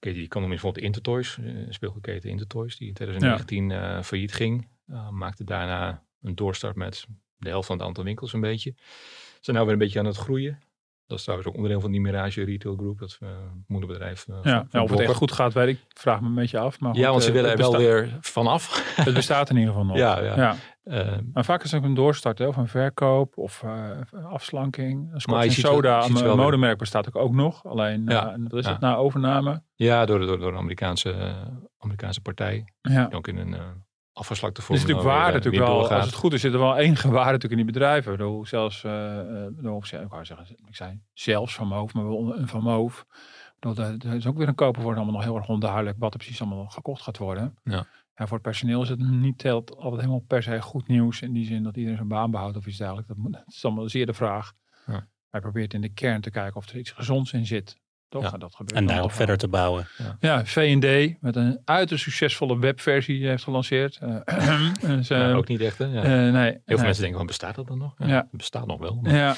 [0.00, 3.96] je kan noemen bijvoorbeeld Intertoys, uh, speelgoedketen Intertoys, die in 2019 ja.
[3.96, 4.68] uh, failliet ging.
[4.90, 8.74] Uh, maakte daarna een doorstart met de helft van het aantal winkels een beetje.
[8.76, 10.58] Ze zijn nou weer een beetje aan het groeien.
[11.06, 13.28] Dat is trouwens ook onderdeel van die Mirage Retail Group, dat uh,
[13.66, 14.26] moederbedrijf.
[14.26, 15.80] Uh, ja, of het echt goed gaat, weet ik.
[15.88, 16.80] Vraag me een beetje af.
[16.80, 18.82] Maar goed, ja, want ze willen er wel weer vanaf.
[19.04, 19.96] Het bestaat in ieder geval nog.
[19.96, 20.36] Ja, ja.
[20.36, 20.56] ja.
[20.84, 23.64] Uh, maar vaak is het ook een doorstart, hè, of een verkoop of
[24.24, 25.12] afslanking.
[25.12, 27.66] Een maar en soda, een modemerk bestaat ook, ook nog.
[27.66, 28.36] Alleen, ja.
[28.48, 29.62] wat is het, na overname?
[29.74, 31.34] Ja, door, door, door een Amerikaanse,
[31.78, 32.64] Amerikaanse partij.
[32.80, 33.08] Ja.
[33.12, 33.84] Ook in een
[34.16, 34.78] afgeslakte vorm.
[34.78, 37.32] Er is natuurlijk waarde natuurlijk wel, als het goed is, zit er wel enige waarde
[37.32, 38.12] natuurlijk in die bedrijven.
[38.12, 42.62] Bedoel, zelfs, uh, ik zeggen, ik zei zelfs van mijn hoofd, maar wel een van
[42.62, 43.06] mijn hoofd.
[43.58, 46.40] Dat is ook weer een koper voor allemaal nog heel erg onduidelijk wat er precies
[46.40, 47.58] allemaal gekocht gaat worden.
[47.64, 47.86] Ja.
[48.14, 51.46] En voor het personeel is het niet altijd helemaal per se goed nieuws in die
[51.46, 53.08] zin dat iedereen zijn baan behoudt of iets dergelijks.
[53.08, 54.52] Dat, dat is allemaal zeer de vraag.
[54.86, 55.06] Ja.
[55.30, 57.78] Hij probeert in de kern te kijken of er iets gezonds in zit.
[58.08, 58.22] Toch?
[58.22, 58.32] Ja.
[58.32, 59.86] En, dat gebeurt en daarop verder te bouwen.
[59.98, 63.98] Ja, ja V&D met een uiterst succesvolle webversie heeft gelanceerd.
[64.02, 65.84] Uh, dus, uh, ook niet echt, hè?
[65.84, 66.04] Ja.
[66.04, 66.84] Uh, nee, Heel veel nee.
[66.84, 67.94] mensen denken, van bestaat dat dan nog?
[67.98, 68.16] Ja, ja.
[68.16, 68.98] Het bestaat nog wel.
[69.02, 69.14] Maar...
[69.14, 69.34] Ja.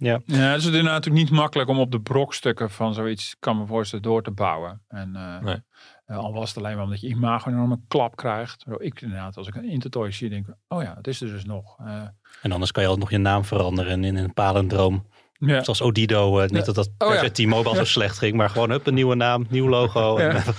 [0.00, 0.20] Ja.
[0.24, 3.66] Ja, het is inderdaad natuurlijk niet makkelijk om op de brokstukken van zoiets, kan me
[3.66, 4.82] voorstellen, door te bouwen.
[4.88, 5.62] En eh, Nee.
[6.04, 8.64] eh, al was het alleen maar omdat je imago een enorme klap krijgt.
[8.78, 11.44] Ik inderdaad, als ik een Intertoy zie, denk ik, oh ja, het is er dus
[11.44, 11.78] nog.
[11.78, 12.02] Eh,
[12.42, 15.06] En anders kan je altijd nog je naam veranderen in een palindroom.
[15.46, 15.62] Ja.
[15.64, 16.38] Zoals Odido.
[16.38, 16.72] eh, niet Ja.
[16.72, 18.34] dat dat Oh, per T-Mobile zo slecht ging.
[18.36, 20.20] Maar gewoon hup, een nieuwe naam, nieuw logo.
[20.20, 20.28] Ja.
[20.28, 20.42] En,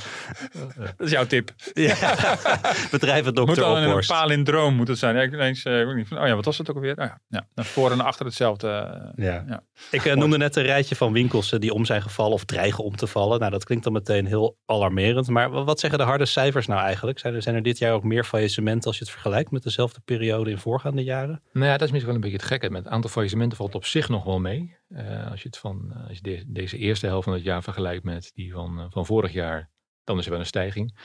[0.97, 1.51] Dat is jouw tip.
[1.73, 1.95] ja.
[2.91, 5.15] Bedrijf het Moet dokter dan een palindroom moet het zijn.
[5.15, 6.91] Ja, Ik ineens, eh, weet niet van, oh ja, wat was het ook alweer?
[6.97, 7.47] Oh ja, ja.
[7.55, 8.67] Nou, voor en achter hetzelfde.
[8.67, 9.43] eh, Ja.
[9.47, 9.63] Ja.
[9.91, 13.07] Ik noemde net een rijtje van winkels die om zijn gevallen of dreigen om te
[13.07, 13.39] vallen.
[13.39, 15.27] Nou, dat klinkt dan meteen heel alarmerend.
[15.29, 17.19] Maar wa- wat zeggen de harde cijfers nou eigenlijk?
[17.19, 19.99] Zijn er, zijn er dit jaar ook meer faillissementen als je het vergelijkt met dezelfde
[20.05, 21.41] periode in voorgaande jaren?
[21.53, 22.69] Nou ja, dat is misschien wel een beetje het gekke.
[22.69, 24.70] Met het aantal faillissementen valt op zich nog wel mee.
[24.87, 27.63] Eh, als je het van eh, als je de- deze eerste helft van het jaar
[27.63, 29.69] vergelijkt met die van, eh, van vorig jaar,
[30.03, 30.97] dan is er wel een stijging.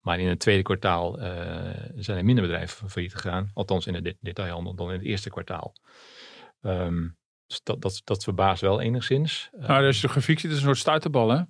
[0.00, 1.16] Maar in het tweede kwartaal
[1.96, 3.50] zijn er minder bedrijven failliet gegaan.
[3.54, 5.72] Althans in de de- detailhandel dan in het eerste kwartaal.
[6.60, 7.08] Ehm,
[7.46, 9.50] dus dat, dat, dat verbaast wel enigszins.
[9.58, 11.42] Nou, als je de grafiek ziet, is een soort stuiterbal, hè?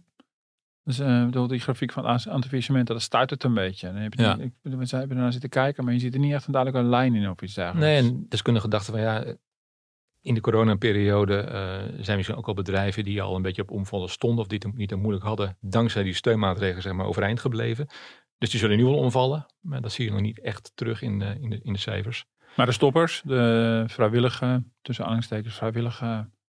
[0.82, 3.86] Dus bedoel, die grafiek van an- antifaillissement, dat stuitert een beetje.
[3.86, 4.36] Dan heb je, Ja.
[4.38, 6.88] ik, we hebben er naar zitten kijken, maar je ziet er niet echt een duidelijke
[6.88, 7.86] lijn in of iets dergelijks.
[7.86, 9.24] Nee, en deskundigen dachten van ja,
[10.28, 14.08] in de coronaperiode eh zijn misschien ook al bedrijven die al een beetje op omvallen
[14.08, 17.86] stonden of die het niet zo moeilijk hadden, dankzij die steunmaatregelen zeg maar overeind gebleven.
[18.38, 21.18] Dus die zullen nu wel omvallen, maar dat zie je nog niet echt terug in
[21.18, 22.24] de, in de, in de cijfers.
[22.56, 26.04] Maar de stoppers, de vrijwillige, tussen aanhalingstekens vrijwillige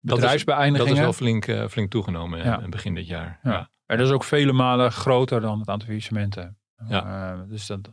[0.01, 0.87] Dat is, bedrijfsbeëindigingen.
[0.87, 2.69] dat is wel flink, eh, flink toegenomen eh, Ja.
[2.69, 3.41] begin dit jaar.
[3.43, 3.51] Ja.
[3.51, 3.71] Ja.
[3.87, 6.59] En dat is ook vele malen groter dan het aantal faillissementen.
[6.89, 7.37] Ja.
[7.49, 7.91] Dus dat,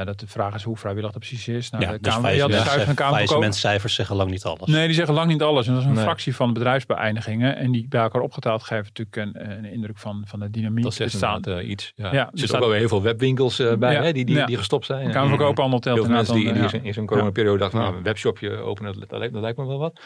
[0.00, 1.70] ja, dat de vraag is hoe vrijwillig dat precies is.
[1.70, 4.68] Nou, ja, de dus Kamer, je had faillissementcijfers zeggen lang niet alles.
[4.68, 5.66] Nee, die zeggen lang niet alles.
[5.66, 6.02] En dat is een Nee.
[6.04, 7.56] fractie van de bedrijfsbeëindigingen.
[7.56, 10.84] En die bij elkaar opgeteld geven natuurlijk een, een indruk van, van de dynamiek.
[10.84, 11.92] Dat zegt Er inderdaad eh, iets.
[11.96, 12.04] Ja.
[12.04, 14.24] Ja, er zitten staat- ook wel weer heel veel webwinkels eh, bij Ja, hè, die,
[14.24, 14.46] die, ja.
[14.46, 15.06] die gestopt zijn.
[15.06, 18.02] De Kamer Koophandel telt Heel veel mensen die in, die zo'n coronaperiode dachten, nou, een
[18.02, 20.00] webshopje openen, dat, dat, lijkt, dat lijkt me wel wat.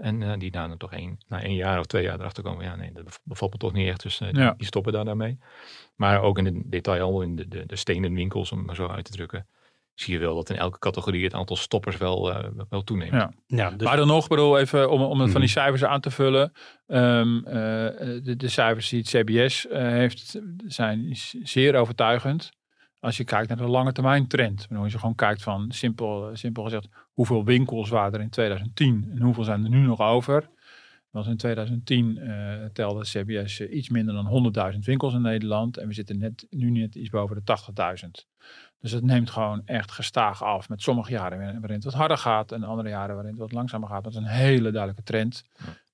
[0.00, 2.64] En eh, die na dan toch één, na één jaar of twee jaar erachter komen,
[2.64, 4.02] ja nee, dat bevalt me toch niet echt.
[4.02, 4.54] Dus eh, die, Ja.
[4.56, 5.38] die stoppen daar daarmee.
[5.96, 8.86] Maar ook in de detailhandel, in de, de, de stenen winkels, om het maar zo
[8.88, 9.46] uit te drukken,
[9.94, 13.12] zie je wel dat in elke categorie het aantal stoppers wel, eh, wel toeneemt.
[13.12, 13.32] Ja.
[13.46, 15.58] Ja, dus, Maar dan nog, bedoel, even om, om het van die Mhm.
[15.58, 16.52] cijfers aan te vullen.
[16.86, 17.52] Ehm, eh,
[18.22, 21.08] de, de cijfers die het CBS heeft, zijn
[21.42, 22.50] zeer overtuigend.
[23.00, 24.68] Als je kijkt naar de lange termijn trend.
[24.76, 29.22] Als je gewoon kijkt van, simpel, simpel gezegd, hoeveel winkels waren er in 2010 en
[29.22, 30.48] hoeveel zijn er nu nog over.
[31.10, 35.76] Was in 2010 eh, telde CBS eh, iets minder dan 100.000 winkels in Nederland.
[35.76, 37.56] En we zitten net, nu net iets boven de
[38.04, 38.26] 80.000.
[38.80, 40.68] Dus het neemt gewoon echt gestaag af.
[40.68, 42.52] Met sommige jaren waarin het wat harder gaat.
[42.52, 44.04] En andere jaren waarin het wat langzamer gaat.
[44.04, 45.44] Dat is een hele duidelijke trend.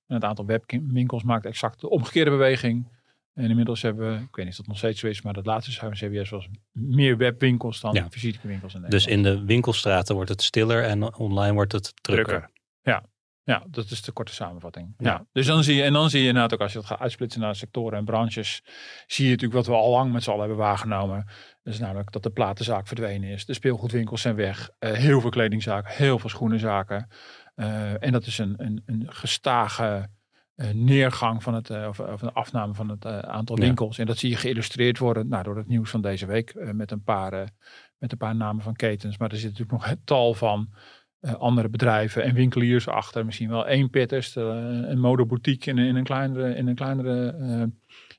[0.07, 2.87] En het aantal webwinkels maakt exact de omgekeerde beweging.
[3.35, 5.45] En inmiddels hebben we, ik weet niet of dat nog steeds zo is, maar dat
[5.45, 8.09] laatste van CBS was meer webwinkels dan Ja.
[8.09, 12.25] fysieke winkels in dus in de winkelstraten wordt het stiller en online wordt het drukker.
[12.25, 12.51] drukker.
[12.81, 13.03] Ja.
[13.43, 14.93] ja, dat is de korte samenvatting.
[14.97, 15.09] Ja.
[15.11, 15.25] Ja.
[15.31, 17.41] Dus dan zie je, en dan zie je inderdaad ook als je dat gaat uitsplitsen
[17.41, 18.63] naar sectoren en branches,
[19.07, 21.27] zie je natuurlijk wat we al lang met z'n allen hebben waargenomen.
[21.63, 25.91] Dus namelijk dat de platenzaak verdwenen is, de speelgoedwinkels zijn weg, eh, heel veel kledingzaken,
[25.95, 27.07] heel veel schoenenzaken.
[27.55, 30.09] Eh, en dat is een, een, een gestage
[30.73, 33.63] neergang van het, eh, of, of een afname van het eh, aantal Ja.
[33.65, 33.97] winkels.
[33.97, 36.91] En dat zie je geïllustreerd worden nou, door het nieuws van deze week eh, met,
[36.91, 37.47] een paar, eh,
[37.97, 39.17] met een paar namen van ketens.
[39.17, 40.69] Maar er zit natuurlijk nog het tal van
[41.19, 43.25] eh, andere bedrijven en winkeliers achter.
[43.25, 44.43] Misschien wel één Pitters, eh,
[44.83, 47.61] een modeboutique in, een- in een kleinere, in een kleinere, eh,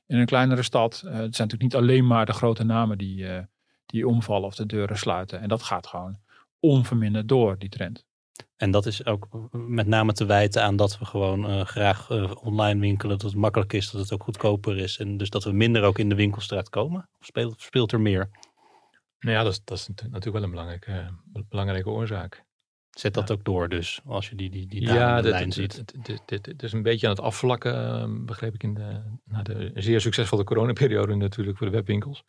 [0.07, 0.93] in een kleinere stad.
[0.93, 3.43] Eh, het zijn natuurlijk niet alleen maar de grote namen die, eh,
[3.85, 5.39] die omvallen of de deuren sluiten.
[5.41, 6.17] En dat gaat gewoon
[6.59, 8.05] onverminderd door, die trend.
[8.55, 12.31] En dat is ook met name te wijten aan dat we gewoon eh, graag eh,
[12.43, 13.17] online winkelen.
[13.17, 14.97] Dat het makkelijk is, dat het ook goedkoper is.
[14.99, 17.09] En dus dat we minder ook in de winkelstraat komen.
[17.19, 18.29] Of speelt, speelt er meer?
[19.19, 22.45] Nou ja, dat is, dat is natu- natuurlijk wel een belangrijke, eh, belangrijke oorzaak.
[22.89, 25.75] Zet dat ook door dus, als je die, die, die Ja, dit, lijn ziet.
[25.75, 29.01] dit, dit, dit- dit is een beetje aan het afvlakken, eh, begreep ik in de,
[29.25, 32.23] na de zeer succesvolle coronaperiode natuurlijk voor de webwinkels.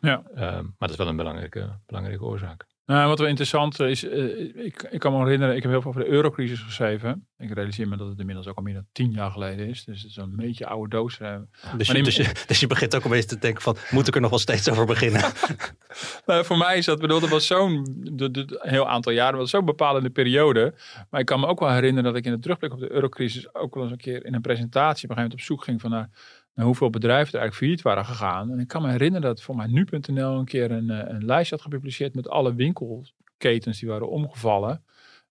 [0.00, 0.22] Ja.
[0.34, 2.66] Eh, maar dat is wel een belangrijke, belangrijke oorzaak.
[2.90, 5.90] Nou, wat wel interessant is, eh, ik, ik kan me herinneren, ik heb heel veel
[5.90, 7.26] over de eurocrisis geschreven.
[7.38, 9.84] Ik realiseer me dat het inmiddels ook al meer dan tien jaar geleden is.
[9.84, 11.18] Dus het is een beetje oude doos.
[11.20, 11.36] eh.
[11.76, 14.14] Dus je, dus, je, dus je begint ook een beetje te denken van, moet ik
[14.14, 15.20] er nog wel steeds over beginnen?
[16.26, 17.86] Maar voor mij is dat, bedoel, dat was zo'n
[18.60, 20.74] heel aantal jaren, dat was zo'n bepalende periode.
[21.10, 23.54] Maar ik kan me ook wel herinneren dat ik in de terugblik op de eurocrisis
[23.54, 25.80] ook wel eens een keer in een presentatie op een gegeven moment op zoek ging
[25.80, 26.08] van naar,
[26.64, 28.50] hoeveel bedrijven er eigenlijk failliet waren gegaan.
[28.50, 31.50] En ik kan me herinneren dat voor mij nu.nl een keer een, eh, een lijst
[31.50, 34.84] had gepubliceerd met alle winkelketens die waren omgevallen.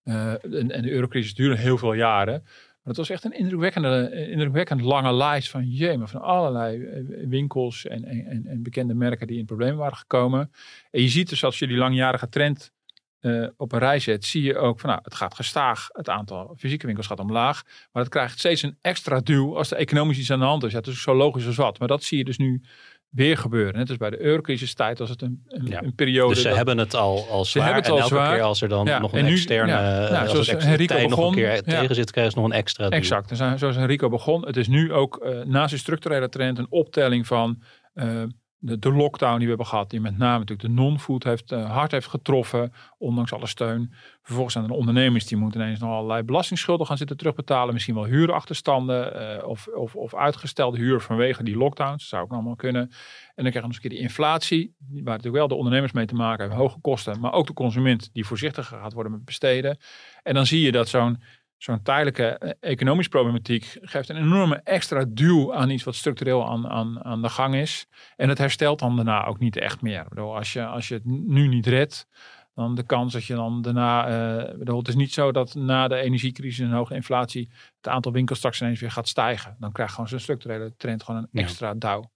[0.04, 2.42] Eh, en, en de eurocrisis duurde heel veel jaren.
[2.44, 6.88] Maar het was echt een indrukwekkende, eh, indrukwekkend lange lijst van jee, van allerlei
[7.28, 10.52] winkels en, en- en bekende merken die in problemen waren gekomen.
[10.92, 12.72] En je ziet dus als je die langjarige trend
[13.20, 15.88] eh, op een rij zet, zie je ook van nou, het gaat gestaag.
[15.92, 17.62] Het aantal fysieke winkels gaat omlaag.
[17.92, 20.72] Maar het krijgt steeds een extra duw als er economisch iets aan de hand is.
[20.72, 21.80] Ja, het is zo logisch als wat.
[21.80, 22.62] Maar dat zie je dus nu
[23.10, 23.74] weer gebeuren.
[23.76, 25.84] Net als bij de eurocrisistijd was het een, een, Ja.
[25.84, 26.34] een periode.
[26.34, 27.64] Dus ze dat- hebben het al, al zwaar.
[27.64, 28.34] hebben het al en elke zwaar.
[28.34, 30.64] keer als er dan Ja, nog en een nu- externe, ja, eh, nou, als zoals
[30.64, 32.98] Henrico nog een begon, keer tegen zit, krijgen ze nog een extra duw.
[32.98, 33.30] Exact.
[33.30, 36.68] Dus, uh, zoals Enrico begon, het is nu ook eh, naast die structurele trend een
[36.70, 37.62] optelling van
[37.94, 38.24] eh,
[38.60, 41.72] de, de lockdown die we hebben gehad, die met name natuurlijk de non-food heeft, eh,
[41.72, 43.94] hard heeft getroffen, ondanks alle steun.
[44.22, 48.06] Vervolgens zijn er ondernemers die moeten ineens nog allerlei belastingsschulden gaan zitten terugbetalen, misschien wel
[48.06, 52.08] huurachterstanden eh, of, of, of uitgestelde huur vanwege die lockdowns.
[52.08, 52.82] Zou ook allemaal kunnen.
[52.82, 55.92] En dan krijg je nog eens een keer die inflatie, waar natuurlijk wel de ondernemers
[55.92, 59.26] mee te maken hebben, hoge kosten, maar ook de consument die voorzichtiger gaat worden met
[59.26, 59.78] besteden.
[60.24, 61.22] En dan zie je dat zo'n
[61.60, 66.68] zo'n tijdelijke eh, economische problematiek geeft een enorme extra duw aan iets wat structureel aan,
[66.68, 67.88] aan, aan de gang is.
[68.16, 70.02] En het herstelt dan daarna ook niet echt meer.
[70.02, 72.08] Ik bedoel, als, je, als je het nu niet redt,
[72.54, 74.08] dan de kans dat je dan daarna.
[74.08, 77.50] eh, bedoel, het is niet zo dat na de energiecrisis en hoge inflatie
[77.82, 79.56] het aantal winkels straks ineens weer gaat stijgen.
[79.60, 81.42] Dan krijgt gewoon zo'n structurele trend gewoon een Ja.
[81.42, 82.12] extra duw.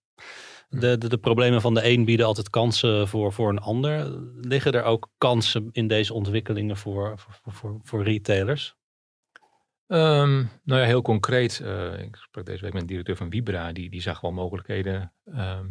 [0.70, 4.20] De, de, de problemen van de een bieden altijd kansen voor, voor een ander.
[4.42, 8.76] Liggen er ook kansen in deze ontwikkelingen voor, voor, voor, voor retailers?
[9.94, 11.60] Ehm, nou ja, heel concreet.
[11.60, 13.72] eh, ik sprak deze week met een directeur van Vibra.
[13.72, 15.66] Die, die zag wel mogelijkheden ehm,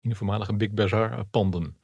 [0.00, 1.76] in de voormalige Big Bazaar eh, panden.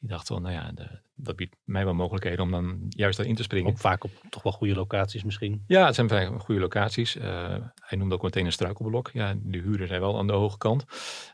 [0.00, 3.34] Die dacht wel, nou ja, de- dat biedt mij wel mogelijkheden om dan juist daarin
[3.34, 3.76] te springen.
[3.78, 5.64] Vaak op toch wel goede locaties misschien.
[5.66, 7.16] Ja, het zijn vrij goede locaties.
[7.16, 9.10] Eh, hij noemde ook meteen een struikelblok.
[9.12, 10.84] Ja, de huren zijn wel aan de hoge kant.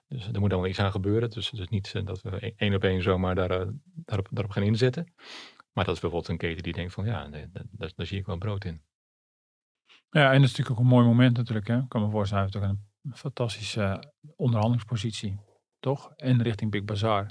[0.09, 1.31] Dus er moet dan wel iets aan gebeuren.
[1.31, 5.13] Dus het is niet dat we één op één zomaar daar, daarop, daarop gaan inzetten.
[5.73, 8.27] Maar dat is bijvoorbeeld een keten die denkt van ja, nee, daar- daar zie ik
[8.27, 8.83] wel brood in.
[10.11, 11.67] Ja, en dat is natuurlijk ook een mooi moment natuurlijk.
[11.67, 11.79] Hè?
[11.79, 13.99] Ik kan me voorstellen, hij heeft ook een fantastische eh,
[14.37, 15.41] onderhandelingspositie.
[15.81, 16.13] Toch?
[16.17, 17.31] En richting Big Bazaar.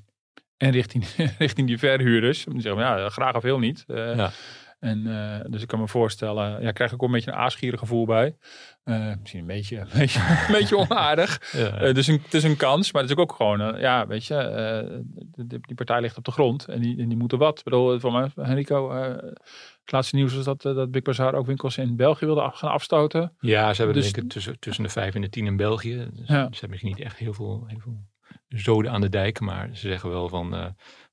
[0.58, 1.06] En richting,
[1.38, 2.44] richting die verhuurders.
[2.44, 3.84] Die zeggen, ja, graag of heel niet.
[3.88, 4.32] Eh, Ja.
[4.80, 7.80] En, eh, dus ik kan me voorstellen, ja, krijg ik ook een beetje een aasgierig
[7.80, 8.38] gevoel bij.
[8.84, 11.36] Eh, misschien een beetje, een beetje, een beetje onaardig.
[11.58, 11.78] Ja.
[11.78, 15.04] Eh, dus een, het is een kans, maar het is ook gewoon, ja, weet je,
[15.36, 17.58] die, die partij ligt op de grond en die, en die moeten wat.
[17.58, 21.78] Ik bedoel, voor mij, Henrico, het laatste nieuws was dat, dat Big Bazaar ook winkels
[21.78, 23.34] in België wilde af, gaan afstoten.
[23.40, 26.08] Ja, ze hebben Dus- denk ik tussen, tussen de vijf en de tien in België.
[26.14, 26.36] Dus Ja.
[26.36, 28.06] Ze hebben misschien niet echt heel veel, heel veel
[28.48, 29.40] zoden aan de dijk.
[29.40, 30.50] Maar ze zeggen wel van,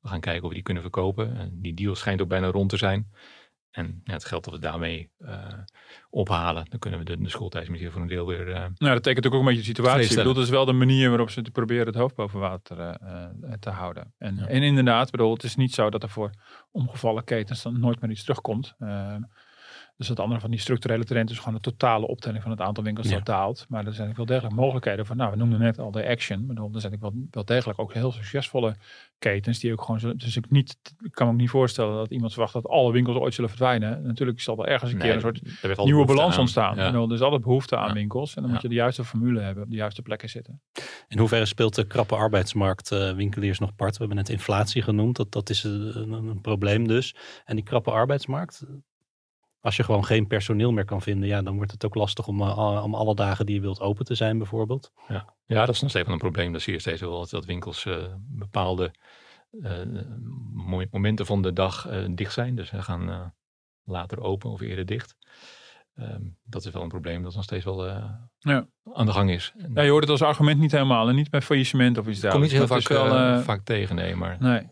[0.01, 1.37] we gaan kijken of we die kunnen verkopen.
[1.37, 3.11] En die deal schijnt ook bijna rond te zijn.
[3.75, 5.39] En ja, het geld dat we daarmee eh,
[6.11, 8.49] ophalen, dan kunnen we de, de schooltijd misschien voor een deel weer...
[8.49, 10.11] eh, Nou, dat tekent natuurlijk ook een beetje de situatie.
[10.11, 12.79] Ik bedoel, dat is wel de manier waarop ze te proberen het hoofd boven water
[12.79, 13.27] eh,
[13.61, 14.15] te houden.
[14.19, 14.47] En, Ja.
[14.47, 16.31] en inderdaad, bedoel, het is niet zo dat er voor
[16.71, 18.75] omgevallen ketens dan nooit meer iets terugkomt.
[19.97, 22.85] Dus het andere van die structurele trend is gewoon de totale optelling van het aantal
[22.85, 23.15] winkels Ja.
[23.17, 23.67] dat daalt.
[23.69, 26.47] Maar er zijn ook wel degelijk mogelijkheden van, nou, we noemden net al de action.
[26.47, 28.75] Bedoel, er zijn ook wel, wel degelijk ook heel succesvolle
[29.19, 32.33] ketens die ook gewoon, dus ik, niet, ik kan me ook niet voorstellen dat iemand
[32.33, 34.03] verwacht dat alle winkels ooit zullen verdwijnen.
[34.03, 36.41] Natuurlijk zal er ergens een nee, keer een soort nieuwe balans aan.
[36.41, 36.77] ontstaan.
[36.77, 36.87] Ja.
[36.91, 37.93] Bedoel, Er is altijd behoefte aan Ja.
[37.95, 38.35] winkels.
[38.35, 40.63] En dan moet je de juiste formule hebben, op de juiste plekken zitten.
[41.09, 43.93] In hoeverre speelt de krappe arbeidsmarkt eh, winkeliers nog part?
[43.93, 47.15] We hebben net inflatie genoemd, dat, dat is een, een, een probleem dus.
[47.45, 48.65] En die krappe arbeidsmarkt,
[49.65, 52.41] als je gewoon geen personeel meer kan vinden, ja, dan wordt het ook lastig om,
[52.41, 54.93] eh, om alle dagen die je wilt open te zijn bijvoorbeeld.
[55.09, 56.53] Ja, dat is nog steeds wel een probleem.
[56.53, 58.91] Dat zie je steeds wel dat- winkels eh, bepaalde
[59.63, 59.73] eh,
[60.53, 62.55] mo- momenten van de dag eh, dicht zijn.
[62.57, 63.27] Dus ze gaan eh,
[63.85, 65.17] later open of eerder dicht.
[65.95, 68.05] Ehm, dat is wel een probleem dat nog steeds wel eh,
[68.39, 68.67] Ja.
[68.93, 69.53] aan de gang is.
[69.59, 71.09] En Ja, je hoort het als argument niet helemaal.
[71.09, 72.89] En niet bij faillissement of iets dat kom niet dergelijks.
[72.89, 74.15] heel vaak, wel, vaak tegen, nee.
[74.17, 74.69] Maar Nee.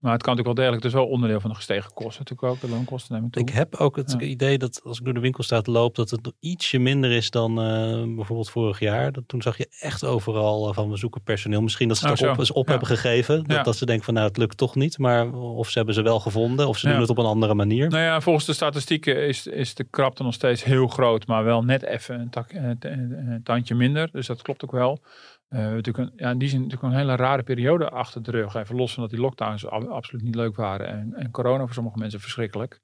[0.00, 0.82] Maar het kan natuurlijk wel degelijk.
[0.82, 2.60] Het is wel onderdeel van de gestegen kosten natuurlijk ook.
[2.70, 3.42] De loonkosten nemen toe.
[3.42, 4.26] Ik heb ook het Ja.
[4.26, 7.50] idee dat als ik door de winkelstraat loop, dat het nog ietsje minder is dan
[7.60, 9.12] eh, bijvoorbeeld vorig jaar.
[9.12, 11.60] Dat, toen zag je echt overal eh, van we zoeken personeel.
[11.62, 12.70] Misschien dat ze het Oh, ook op, eens op Ja.
[12.70, 13.36] hebben gegeven.
[13.44, 13.62] Dat, Ja.
[13.62, 14.98] dat ze denken van nou het lukt toch niet.
[14.98, 17.88] Maar of ze hebben ze wel gevonden of ze doen het op een andere manier.
[17.88, 21.62] Nou ja, volgens de statistieken is, is de krapte nog steeds heel groot, maar wel
[21.62, 24.08] net even een, tak, een, een- een tandje minder.
[24.12, 25.00] Dus dat klopt ook wel.
[25.50, 28.30] Eh, we natuurlijk een, ja, in die zin natuurlijk een hele rare periode achter de
[28.30, 28.54] rug.
[28.54, 31.74] Even los van dat die lockdowns ab- absoluut niet leuk waren en, en corona voor
[31.74, 32.80] sommige mensen verschrikkelijk.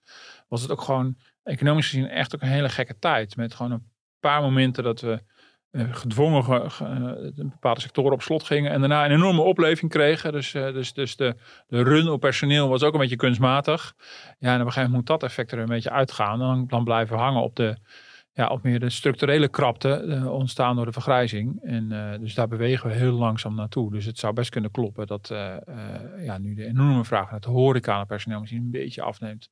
[0.48, 3.36] Was het ook gewoon economisch gezien echt ook een hele gekke tijd.
[3.36, 5.22] Met gewoon een paar momenten dat we
[5.70, 10.32] eh, gedwongen ge- eh, bepaalde sectoren op slot gingen en daarna een enorme opleving kregen.
[10.32, 11.34] Dus, eh, dus, dus de,
[11.66, 13.94] de run op personeel was ook een beetje kunstmatig.
[14.38, 16.32] Ja, en op een gegeven moment moet dat effect er een beetje uitgaan.
[16.40, 17.76] En dan, dan blijven hangen op de,
[18.36, 21.62] ja, op meer de structurele krapte eh, ontstaan door de vergrijzing.
[21.62, 23.90] En eh, dus daar bewegen we heel langzaam naartoe.
[23.90, 25.56] Dus het zou best kunnen kloppen dat eh,
[26.18, 29.50] ja, nu de enorme vraag naar het horeca personeel misschien een beetje afneemt.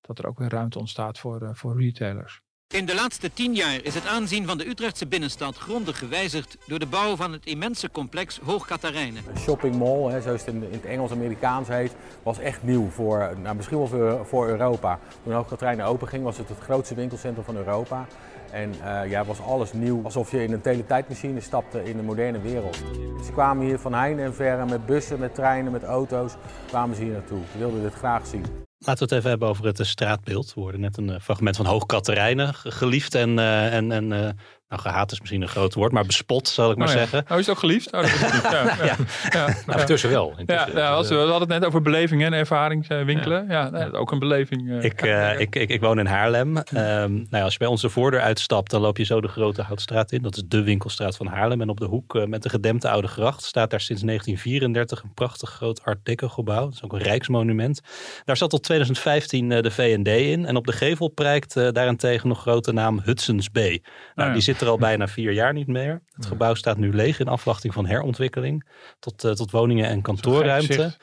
[0.00, 2.40] Dat er ook weer ruimte ontstaat voor, voor retailers.
[2.76, 6.78] In de laatste tien jaar is het aanzien van de Utrechtse binnenstad grondig gewijzigd door
[6.78, 9.22] de bouw van het immense complex Hoog Katarijnen.
[9.28, 13.56] Een shopping mall, hè, zoals het in, het Engels-Amerikaans heet, was echt nieuw voor, nou,
[13.56, 14.98] misschien wel voor, Europa.
[15.22, 18.06] Toen Hoog Katarijnen open ging, was het het grootste winkelcentrum van Europa.
[18.50, 22.40] En uh, ja, was alles nieuw, alsof je in een teletijdmachine stapte in de moderne
[22.40, 22.76] wereld.
[23.24, 26.34] Ze kwamen hier van heine en verre met bussen, met treinen, met auto's,
[26.66, 27.40] kwamen ze hier naartoe.
[27.52, 28.65] Ze wilden dit graag zien.
[28.78, 30.54] Laten we het even hebben over het eh, straatbeeld.
[30.54, 34.36] We hoorden net een eh, fragment van Hoog Katerijnen, geliefd en, uh, en, en
[34.68, 36.98] nou, gehaat is misschien een groot woord, maar bespot zal ik maar oh, ja.
[36.98, 37.24] zeggen.
[37.30, 37.86] Oh, is het ook geliefd?
[37.86, 38.50] Oh, dat is geliefd.
[38.50, 38.96] Ja, ja.
[39.30, 39.56] ja.
[39.66, 40.34] Nou, intussen wel.
[40.38, 43.46] Intussen, ja, ja, we hadden het net over beleving en ervaring winkelen.
[43.48, 44.68] Ja, ook een beleving.
[44.68, 46.56] Uh, ik, uh, ik, ik, ik, woon in Haarlem.
[46.56, 49.62] Um, nou ja, als je bij onze voordeur uitstapt, dan loop je zo de Grote
[49.62, 50.22] Houtstraat in.
[50.22, 51.60] Dat is de winkelstraat van Haarlem.
[51.60, 55.14] En op de hoek uh, met de gedempte oude gracht staat daar sinds 1934 een
[55.14, 56.64] prachtig groot Art Deco gebouw.
[56.64, 57.80] Dat is ook een rijksmonument.
[58.24, 60.46] Daar zat tot 2015 de VND in.
[60.46, 63.82] En op de gevel prijkt daarentegen nog grote naam Hudson's Bay.
[64.14, 66.02] Nou, die zit er al bijna vier jaar niet meer.
[66.12, 70.96] Het gebouw staat nu leeg in afwachting van herontwikkeling tot, uh, tot woningen en kantoorruimte.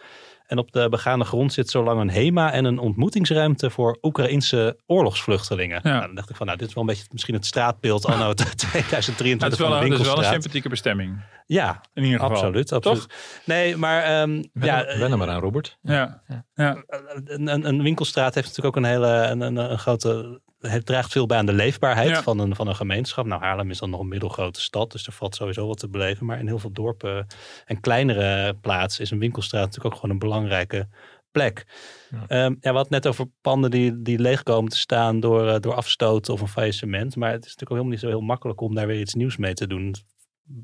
[0.48, 4.80] En op de begane grond zit zo lang een HEMA en een ontmoetingsruimte voor Oekraïnse
[4.86, 5.80] oorlogsvluchtelingen.
[5.84, 5.90] Ja.
[5.90, 8.34] Nou, dan dacht ik van, nou, dit is wel een beetje misschien het straatbeeld anno
[8.34, 11.22] 2023 dat is wel, een, dat is wel een sympathieke bestemming.
[11.46, 12.36] Ja, in ieder geval.
[12.36, 13.00] Absoluut, absoluut.
[13.00, 13.08] Toch?
[13.46, 14.22] Nee, maar...
[14.22, 15.78] Um, ja, ja, wen maar aan, Robert.
[15.82, 16.22] Ja.
[16.54, 16.84] ja.
[17.26, 21.12] Een, een, een, winkelstraat heeft natuurlijk ook een hele een, een, een grote het draagt
[21.12, 22.24] veel bij aan de leefbaarheid ja.
[22.24, 23.26] van, een, van een gemeenschap.
[23.26, 26.26] Nou, Haarlem is dan nog een middelgrote stad, dus er valt sowieso wat te beleven.
[26.26, 27.28] Maar in heel veel dorpen
[27.66, 30.88] en kleinere plaatsen is een winkelstraat natuurlijk ook gewoon een belangrijke
[31.32, 31.66] plek.
[32.10, 32.46] Ja.
[32.46, 35.56] Um, ja, we hadden net over panden die, die leeg komen te staan door, uh,
[35.60, 37.16] door afstoten of een faillissement.
[37.16, 39.38] Maar het is natuurlijk ook helemaal niet zo heel makkelijk om daar weer iets nieuws
[39.38, 39.96] mee te doen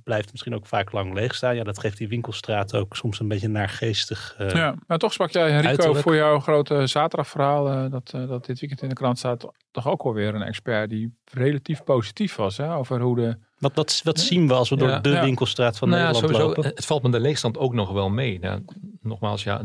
[0.04, 1.56] blijft misschien ook vaak lang leeg staan.
[1.56, 4.36] Ja, dat geeft die winkelstraat ook soms een beetje naargeestig.
[4.40, 6.00] Uh, ja, maar toch sprak jij Rico uiterlijk.
[6.00, 7.72] voor jouw grote zaterdagverhaal.
[7.72, 9.48] Uh, dat, uh, dat dit weekend in de krant staat.
[9.72, 12.58] Toch ook alweer een expert die relatief positief was.
[12.58, 13.38] Hè, over hoe de.
[13.58, 15.24] Wat, wat, wat zien we als we door de ja.
[15.24, 16.76] winkelstraat van nou Nederland ja, sowieso, lopen?
[16.76, 18.40] Het valt me de leegstand ook nog wel mee.
[18.40, 18.66] Nou,
[19.02, 19.62] nogmaals, ja,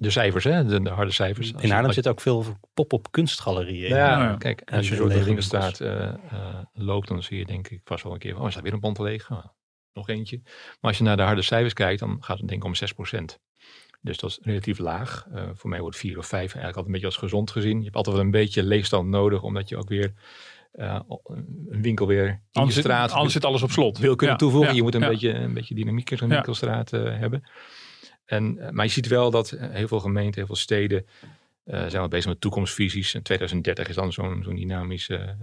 [0.00, 1.52] de cijfers, hè, de, de harde cijfers.
[1.58, 3.90] In Haarlem zit ook veel pop-up kunstgalerieën.
[3.90, 5.80] Nou ja, kijk, als je zo door de winkelstraat
[6.72, 8.72] loopt, dan zie je denk ik vast wel een keer van, oh, is daar weer
[8.72, 9.30] een pand leeg?
[9.30, 9.44] Oh,
[9.92, 10.40] nog eentje.
[10.44, 12.74] Maar als je naar de harde cijfers kijkt, dan gaat het denk ik om
[13.20, 13.24] 6%.
[14.00, 15.26] Dus dat is relatief laag.
[15.34, 17.78] Uh, voor mij wordt 4 of 5 eigenlijk altijd een beetje als gezond gezien.
[17.78, 20.12] Je hebt altijd wel een beetje leegstand nodig, omdat je ook weer
[20.74, 21.00] uh,
[21.66, 23.08] een winkel weer in anders je straat...
[23.08, 23.98] Zit, anders zit alles op slot.
[23.98, 24.70] Wil kunnen ja, toevoegen.
[24.70, 25.08] Ja, je moet een, ja.
[25.08, 27.48] beetje, een beetje dynamiek in zo'n winkelstraat uh, hebben.
[28.28, 31.06] En, maar je ziet wel dat heel veel gemeenten, heel veel steden...
[31.64, 33.14] zijn wel bezig met toekomstvisies.
[33.14, 35.36] En 2030 is dan zo'n zo'n dynamische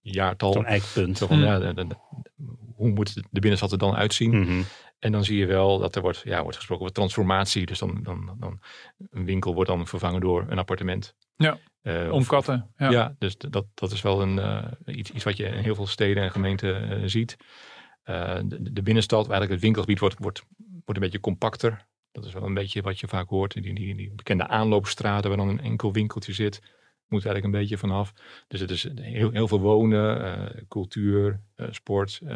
[0.00, 0.52] jaartal.
[0.52, 1.18] Zo'n eikpunt.
[1.18, 1.44] Zo van, mm.
[1.44, 1.96] ja, de, de, de,
[2.74, 4.30] hoe moet de binnenstad er dan uitzien?
[4.30, 4.64] Mm -hmm.
[4.98, 7.66] En dan zie je wel dat er wordt, ja, wordt gesproken over transformatie.
[7.66, 8.60] Dus dan, dan, dan
[9.10, 11.14] een winkel wordt dan vervangen door een appartement.
[11.36, 12.70] Ja, uh, om katten.
[12.76, 15.74] Ja, ja dus dat, dat is wel een, uh, iets, iets wat je in heel
[15.74, 17.36] veel steden en gemeenten uh, ziet.
[18.04, 20.42] de, de binnenstad, eigenlijk het winkelgebied, wordt, wordt,
[20.88, 21.86] wordt een beetje compacter.
[22.12, 23.52] Dat is wel een beetje wat je vaak hoort.
[23.52, 26.60] Die, die, die bekende aanloopstraten waar dan een enkel winkeltje zit
[27.08, 28.12] moet eigenlijk een beetje vanaf.
[28.48, 32.20] Dus het is heel, heel veel wonen, uh, cultuur, uh, sport.
[32.22, 32.32] Uh,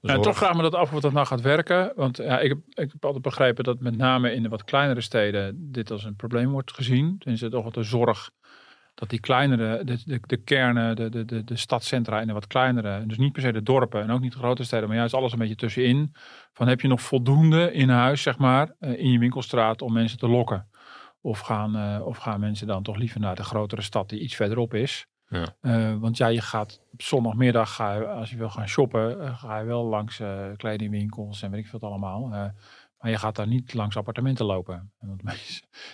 [0.00, 1.92] en toch vraag me dat af of dat nou gaat werken.
[1.96, 5.00] Want ja, ik, heb, ik heb altijd begrepen dat met name in de wat kleinere
[5.00, 7.18] steden dit als een probleem wordt gezien.
[7.18, 8.30] Tenminste, toch de zorg
[8.98, 12.46] dat die kleinere, de, de, de kernen, de, de, de, de stadcentra in de wat
[12.46, 15.14] kleinere, dus niet per se de dorpen en ook niet de grote steden, maar juist
[15.14, 16.14] alles een beetje tussenin.
[16.52, 20.28] Van heb je nog voldoende in huis, zeg maar, in je winkelstraat om mensen te
[20.28, 20.68] lokken?
[21.20, 24.34] Of gaan, uh, of gaan mensen dan toch liever naar de grotere stad die iets
[24.34, 25.06] verderop is?
[25.28, 25.56] Ja.
[25.62, 29.38] Uh, want ja, je gaat op zondagmiddag, ga je, als je wil gaan shoppen, uh,
[29.38, 30.22] ga je wel langs
[30.56, 32.28] kledingwinkels en weet ik veel het allemaal.
[32.28, 34.92] maar je gaat daar niet langs appartementen lopen.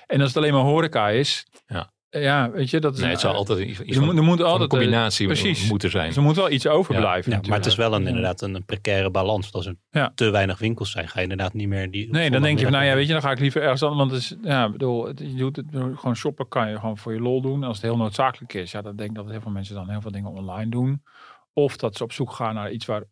[0.07, 1.93] En als het alleen maar horeca is, ja.
[2.20, 4.62] Ja, weet je, dat is nee, het zou altijd iets er, moet, er moet altijd
[4.62, 6.07] een combinatie precies, moeten zijn.
[6.07, 7.33] Dus er moet wel iets overblijven.
[7.33, 9.53] Ja, ja, maar het is wel een, inderdaad een precaire balans.
[9.53, 10.12] Als er ja.
[10.14, 12.11] te weinig winkels zijn, ga je inderdaad niet meer die.
[12.11, 13.98] Nee, dan denk je van, nou ja, weet je, dan ga ik liever ergens anders.
[13.98, 17.20] Want het is, ja, bedoel, je doet het gewoon shoppen kan je gewoon voor je
[17.20, 17.64] lol doen.
[17.64, 20.00] Als het heel noodzakelijk is, ja, dan denk ik dat heel veel mensen dan heel
[20.00, 21.03] veel dingen online doen.
[21.53, 23.05] Of dat ze op zoek gaan naar iets waar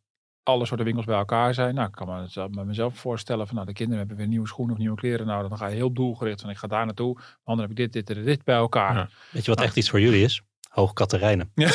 [0.43, 1.75] alle soorten winkels bij elkaar zijn.
[1.75, 4.47] Nou, ik kan me het met mezelf voorstellen van nou, de kinderen hebben weer nieuwe
[4.47, 5.27] schoenen of nieuwe kleren.
[5.27, 7.15] Nou, dan ga je heel doelgericht van ik ga daar naartoe.
[7.15, 8.95] Want dan heb ik dit, dit en dit bij elkaar.
[8.95, 9.09] Ja.
[9.31, 9.69] Weet je wat nou.
[9.69, 10.43] echt iets voor jullie is?
[10.69, 11.51] Hoog Katerijnen.
[11.55, 11.67] Ja.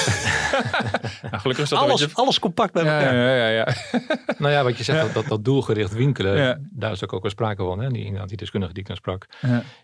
[1.30, 2.15] nou, gelukkig is dat alles, beetje...
[2.15, 3.15] alles compact bij elkaar.
[3.15, 3.73] Ja, ja, ja,
[4.38, 7.32] nou ja, wat je zegt, dat, dat, dat doelgericht winkelen, daar is ook, ook wel
[7.32, 7.80] sprake van.
[7.80, 7.89] Hè?
[7.89, 9.25] Die, die deskundige die ik dan sprak,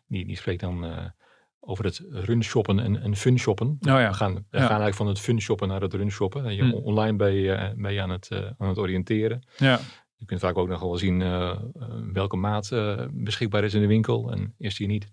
[0.08, 0.86] die, die spreekt dan...
[0.86, 0.98] Uh,
[1.66, 3.68] over het run shoppen en, en fun shoppen.
[3.68, 4.08] Oh ja.
[4.08, 4.60] We, gaan, we ja.
[4.60, 6.56] gaan eigenlijk van het fun shoppen naar het run shoppen.
[6.56, 6.72] Je, Hm.
[6.72, 9.48] Online ben je, ben je aan, het, uh, aan het oriënteren.
[9.58, 9.80] Ja.
[10.16, 11.58] Je kunt vaak ook nog wel zien uh,
[12.14, 14.32] welke maat uh, beschikbaar is in de winkel.
[14.32, 15.08] En is die niet,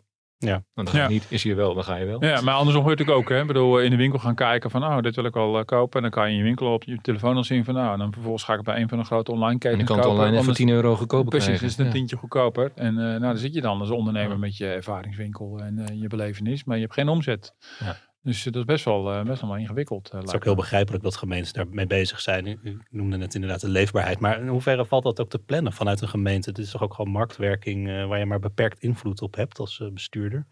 [0.47, 0.53] Ja.
[0.75, 1.09] Want dan ga je Ja.
[1.09, 2.25] niet, is hier wel, dan ga je wel.
[2.25, 3.29] Ja, maar andersom hoort natuurlijk ook.
[3.37, 3.41] Hè?
[3.41, 5.97] Ik bedoel, in de winkel gaan kijken van, oh, dit wil ik al eh, kopen.
[5.97, 7.99] En dan kan je in je winkel op je telefoon al zien van, nou, en
[7.99, 10.05] dan vervolgens ga ik bij een van de grote online En ketens je kan het
[10.05, 10.21] kopen.
[10.21, 11.67] online Anders- 10 euro goedkoper Precies, krijgen.
[11.67, 11.93] is het een Ja.
[11.93, 12.73] tientje goedkoper.
[12.75, 14.39] En eh, nou, dan zit je dan als ondernemer Ja.
[14.39, 17.55] met je ervaringswinkel en eh, je belevenis, maar je hebt geen omzet.
[17.79, 17.97] Ja.
[18.23, 20.11] Dus eh, dat is best wel, eh, best wel ingewikkeld.
[20.11, 22.47] eh, Het is ook heel begrijpelijk dat gemeenten daarmee bezig zijn.
[22.47, 24.21] U, u noemde net inderdaad de leefbaarheid.
[24.21, 26.49] Maar in hoeverre valt dat ook te plannen vanuit een gemeente?
[26.49, 29.83] Het is toch ook gewoon marktwerking eh, waar je maar beperkt invloed op hebt als
[29.93, 30.47] bestuurder?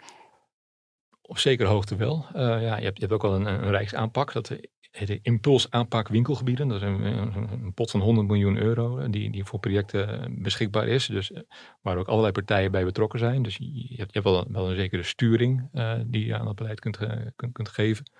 [1.22, 2.26] Op zekere hoogte wel.
[2.32, 4.32] Eh, ja, je, hebt, je hebt ook al een, een rijksaanpak.
[4.32, 4.56] Dat
[4.98, 6.68] heet de impulsaanpak winkelgebieden.
[6.68, 10.22] Dat is een, een, een pot van 100 miljoen euro eh, die, die voor projecten
[10.22, 11.06] eh, beschikbaar is.
[11.06, 11.42] Dus eh,
[11.80, 13.42] waar ook allerlei partijen bij betrokken zijn.
[13.42, 15.68] Dus je, je hebt, je hebt wel, wel een zekere sturing
[16.06, 16.96] die je aan het beleid kunt,
[17.36, 18.10] kunt, kunt geven.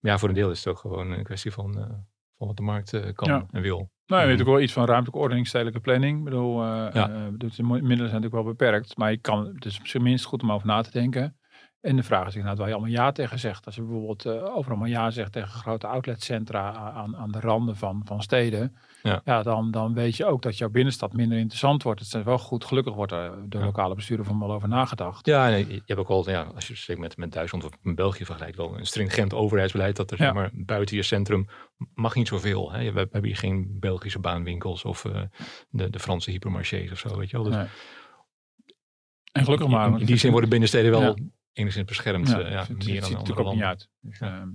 [0.00, 1.72] Maar ja, voor een deel is het ook gewoon een kwestie van,
[2.38, 3.46] van wat de markt kan Ja.
[3.50, 3.90] en wil.
[4.06, 6.18] Nou, je weet ook wel iets van ruimtelijke ordening, stedelijke planning.
[6.18, 6.90] Ik bedoel, Ja.
[7.36, 8.96] de middelen zijn natuurlijk wel beperkt.
[8.96, 11.36] Maar je kan, het is misschien minst goed om over na te denken.
[11.82, 13.66] En de vraag is inderdaad waar je allemaal ja tegen zegt.
[13.66, 17.76] Als je bijvoorbeeld eh, overal maar ja zegt tegen grote outletcentra aan, aan de randen
[17.76, 18.76] van, van steden.
[19.24, 19.42] Ja.
[19.42, 22.00] dan, dan weet je ook dat jouw binnenstad minder interessant wordt.
[22.00, 23.66] Het is wel goed, gelukkig wordt er door Ja.
[23.66, 25.26] lokale besturen van wel over nagedacht.
[25.26, 28.24] Ja, je hebt ook wel, ja, als je het met, met Duitsland of met België
[28.24, 30.24] vergelijkt, wel een stringent overheidsbeleid dat er Ja.
[30.24, 31.46] zeg maar, buiten je centrum
[31.94, 32.72] mag niet zoveel.
[32.72, 32.78] Hè.
[32.84, 35.20] We, we hebben hier geen Belgische baanwinkels of eh,
[35.70, 37.46] de, de Franse hypermarchés of zo, weet je wel.
[37.46, 37.66] Dus Nee.
[39.32, 40.00] En gelukkig maar.
[40.00, 41.16] in, die zin worden binnensteden wel.
[41.52, 42.28] Enigszins beschermd.
[42.28, 43.88] Ja, eh, ja, het, het meer ziet dan er andere natuurlijk ook niet uit.
[44.00, 44.48] Dus, ehm,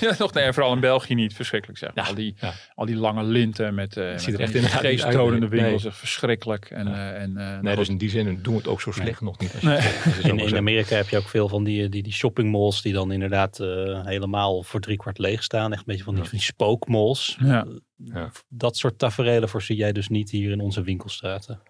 [0.10, 1.90] ja, nog nee, vooral in België niet verschrikkelijk zeg.
[1.94, 2.52] Ja, al, die, ja.
[2.74, 5.60] al die lange linten met, eh ziet met er echt uit, geestdodende nee.
[5.60, 5.82] winkels.
[5.82, 5.92] Nee.
[5.92, 6.70] verschrikkelijk.
[6.70, 7.12] En, Ja.
[7.12, 7.76] eh, en, eh, Nee, goed.
[7.76, 9.54] dus in die zin doen we het ook zo slecht nog niet.
[9.54, 9.76] Als Nee.
[9.80, 10.56] je In, in.
[10.56, 14.62] Amerika heb je ook veel van die, die, die shoppingmalls die dan inderdaad eh, helemaal
[14.62, 15.70] voor driekwart leeg staan.
[15.70, 16.28] Echt een beetje van die, Ja.
[16.28, 17.36] van die spookmalls.
[17.40, 17.66] Ja.
[17.96, 18.30] Ja.
[18.48, 21.60] Dat soort tafereelen voorzie jij dus niet hier in onze winkelstraten.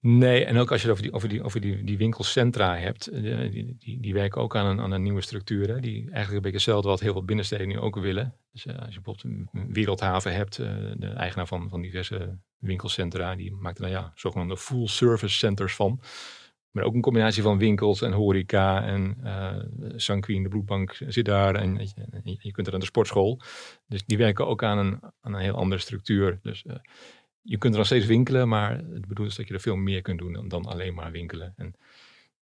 [0.00, 3.06] Nee, en ook als je het over die, over die, over die, die winkelcentra hebt,
[3.06, 5.68] eh, die, die, die werken ook aan een, aan een nieuwe structuur.
[5.68, 8.34] Hè, die eigenlijk een beetje hetzelfde wat heel veel binnensteden nu ook willen.
[8.52, 10.66] Dus eh, als je bijvoorbeeld een Wereldhaven hebt, eh,
[10.96, 15.74] de eigenaar van, van diverse winkelcentra, die maakt er dan ja, zogenaamde full service centers
[15.74, 16.00] van.
[16.70, 19.56] Maar ook een combinatie van winkels en horeca en uh,
[19.96, 21.78] Sanquin, de bloedbank zit daar en
[22.24, 23.40] je, je, kunt er aan de sportschool.
[23.86, 26.38] Dus die werken ook aan een, aan een heel andere structuur.
[26.42, 26.64] Dus
[27.44, 30.02] je kunt er nog steeds winkelen, maar het bedoelt is dat je er veel meer
[30.02, 31.54] kunt doen dan, dan alleen maar winkelen.
[31.56, 31.74] En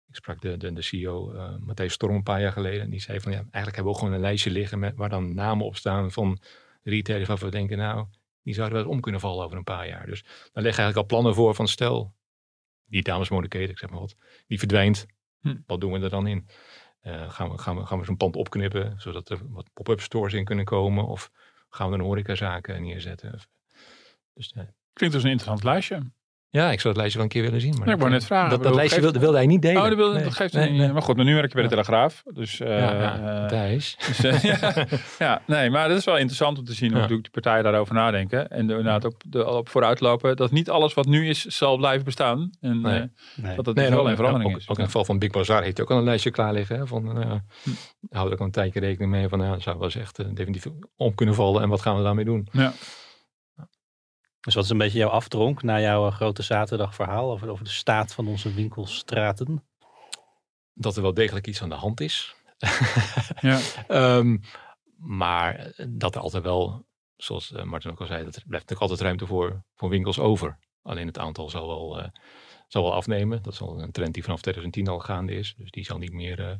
[0.08, 3.00] ik sprak de, de, de CEO uh, Matthijs Storm een paar jaar geleden en die
[3.00, 5.66] zei van ja, eigenlijk hebben we ook gewoon een lijstje liggen met, waar dan namen
[5.66, 6.38] op staan van
[6.82, 8.06] retailers waarvan we denken nou,
[8.42, 10.06] die zouden wel eens om kunnen vallen over een paar jaar.
[10.06, 12.14] Dus daar leggen eigenlijk al plannen voor van stel,
[12.84, 15.06] die damesmodeketen, ik zeg maar wat, die verdwijnt.
[15.40, 15.56] Hm.
[15.66, 16.48] Wat doen we er dan in?
[17.02, 20.32] Uh, gaan we, gaan we, gaan we zo'n pand opknippen, zodat er wat pop-up stores
[20.32, 21.06] in kunnen komen?
[21.06, 21.30] Of
[21.68, 23.40] gaan we er een horecazaken neerzetten?
[24.34, 24.62] Dus, uh,
[24.92, 26.02] Klinkt als een interessant lijstje.
[26.52, 27.74] Ja, ik zou het lijstje wel een keer willen zien.
[27.76, 28.50] Maar nee, ik wou net vragen.
[28.50, 29.82] Dat, dat lijstje wilde, wilde, hij niet delen.
[29.82, 30.78] Oh, dat, wilde, nee, dat geeft nee, niet.
[30.78, 30.92] Nee.
[30.92, 32.22] Maar goed, maar nu werk je bij de Telegraaf.
[32.32, 33.96] Dus, uh, ja, ja, Thijs.
[34.06, 34.86] Dus, uh, ja,
[35.18, 37.06] ja, nee, maar dat is wel interessant om te zien hoe ja.
[37.06, 38.50] de partijen daarover nadenken.
[38.50, 40.36] En de, inderdaad ook de, op vooruitlopen.
[40.36, 42.50] Dat niet alles wat nu is, zal blijven bestaan.
[42.60, 43.10] En nee.
[43.42, 44.68] Uh, dat het nee, wel een verandering ook, is.
[44.68, 46.76] Ook in het geval van Big Bazaar heeft hij ook al een lijstje klaar liggen.
[46.76, 47.32] Hè, van, uh,
[47.62, 47.70] hm.
[48.10, 49.28] Hou er ook een tijdje rekening mee.
[49.28, 50.66] Van, nou, zou wel eens echt definitief
[50.96, 51.62] om kunnen vallen.
[51.62, 52.48] En wat gaan we daarmee doen?
[52.52, 52.72] Ja.
[54.42, 57.70] Dus wat is een beetje jouw afdronk na jouw uh, grote zaterdagverhaal over, over de
[57.70, 59.64] staat van onze winkelstraten?
[60.74, 62.34] Dat er wel degelijk iets aan de hand is.
[63.40, 63.60] ja.
[63.88, 64.40] um,
[64.96, 66.86] maar dat er altijd wel,
[67.16, 70.18] zoals uh, Martin ook al zei, dat er blijft natuurlijk altijd ruimte voor, voor winkels
[70.18, 70.58] over.
[70.82, 72.06] Alleen het aantal zal wel, uh,
[72.68, 73.42] zal wel afnemen.
[73.42, 75.54] Dat is al een trend die vanaf 2010 al gaande is.
[75.56, 76.54] Dus die zal niet meer uh,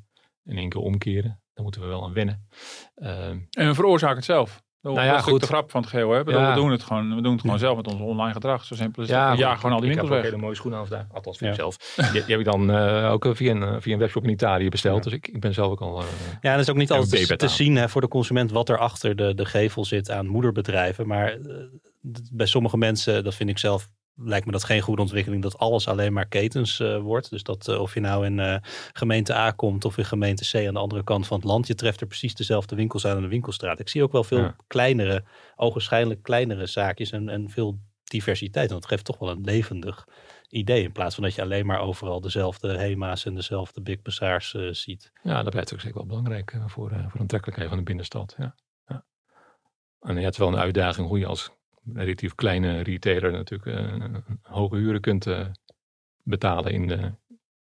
[0.44, 1.40] in één keer omkeren.
[1.52, 2.48] Daar moeten we wel aan wennen.
[2.94, 4.62] en we veroorzaken het zelf.
[4.82, 6.10] Nou ja, is de grap van het geheel.
[6.10, 6.16] Hè?
[6.18, 6.54] Ja.
[6.54, 8.64] We doen het gewoon, we doen het gewoon zelf met ons online gedrag.
[8.64, 9.18] Zo simpel is het.
[9.18, 10.18] Ja, ja gewoon al die winkels weg.
[10.18, 11.06] Ik heb ook hele mooie schoenen aan vandaag.
[11.12, 11.52] Althans, voor ja.
[11.52, 11.76] mezelf.
[11.96, 15.04] Die, die, heb ik dan uh, ook via een, via een webshop in Italië besteld.
[15.04, 15.10] Ja.
[15.10, 16.00] Dus ik, ik ben zelf ook al...
[16.00, 16.06] Uh,
[16.40, 18.68] ja, en dat is ook niet altijd te, te zien hè, voor de consument wat
[18.68, 21.06] er achter de, de gevel zit aan moederbedrijven.
[21.06, 21.54] Maar uh,
[22.32, 25.88] bij sommige mensen, dat vind ik zelf lijkt me dat geen goede ontwikkeling dat alles
[25.88, 27.30] alleen maar ketens uh, wordt.
[27.30, 28.56] Dus dat uh, of je nou in uh,
[28.92, 31.74] gemeente A komt of in gemeente C aan de andere kant van het land, je
[31.74, 33.80] treft er precies dezelfde winkels aan in de winkelstraat.
[33.80, 34.56] Ik zie ook wel veel ja.
[34.66, 35.24] kleinere,
[35.56, 38.68] ogenschijnlijk kleinere zaakjes en, en veel diversiteit.
[38.68, 40.08] En dat geeft toch wel een levendig
[40.48, 44.56] idee in plaats van dat je alleen maar overal dezelfde HEMA's en dezelfde Big Bazaars
[44.70, 45.12] ziet.
[45.22, 48.34] Ja, dat blijft ook zeker wel belangrijk voor, voor de aantrekkelijkheid van de binnenstad.
[48.38, 48.54] Ja.
[48.86, 49.04] ja.
[50.00, 51.50] En je hebt wel een uitdaging hoe je als
[51.94, 55.46] relatief kleine retailer natuurlijk uh, hoge huren kunt uh,
[56.22, 57.12] betalen in de,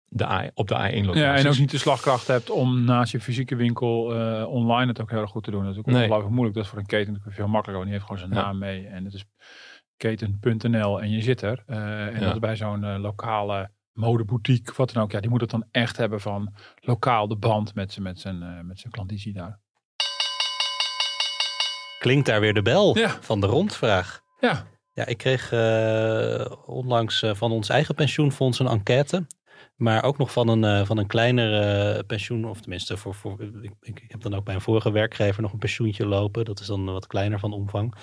[0.05, 1.21] de A, op de A1-locatie.
[1.21, 5.01] Ja, en ook niet de slagkracht hebt om naast je fysieke winkel uh, online het
[5.01, 5.65] ook heel erg goed te doen.
[5.65, 6.03] Dat is ook nee.
[6.03, 6.55] ongelooflijk moeilijk.
[6.55, 8.47] Dat is voor een keten natuurlijk veel makkelijker, want die heeft gewoon zijn ja.
[8.47, 8.87] naam mee.
[8.87, 9.25] En het is
[9.97, 11.63] keten.nl en je zit er.
[11.67, 12.19] en ja.
[12.19, 15.13] dat is bij zo'n lokale modeboutique, wat dan ook.
[15.13, 18.43] Ja, die moet het dan echt hebben van lokaal de band met, zijn- met, zijn,
[18.43, 19.61] eh, met zijn klandizie daar.
[22.05, 23.17] Klinkt daar weer de bel Ja.
[23.21, 24.21] van de rondvraag.
[24.41, 29.27] Ja, Ja, ik kreeg eh, onlangs eh, van ons eigen pensioenfonds een enquête.
[29.77, 32.45] Maar ook nog van een, eh, van een kleiner eh, pensioen.
[32.49, 35.59] Of tenminste, voor, voor, ik, ik heb dan ook bij een vorige werkgever nog een
[35.59, 36.45] pensioentje lopen.
[36.45, 37.95] Dat is dan wat kleiner van omvang.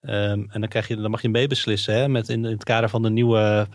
[0.00, 2.88] Ehm, en dan, krijg je, dan mag je meebeslissen hè, met in, in het kader
[2.88, 3.66] van de nieuwe,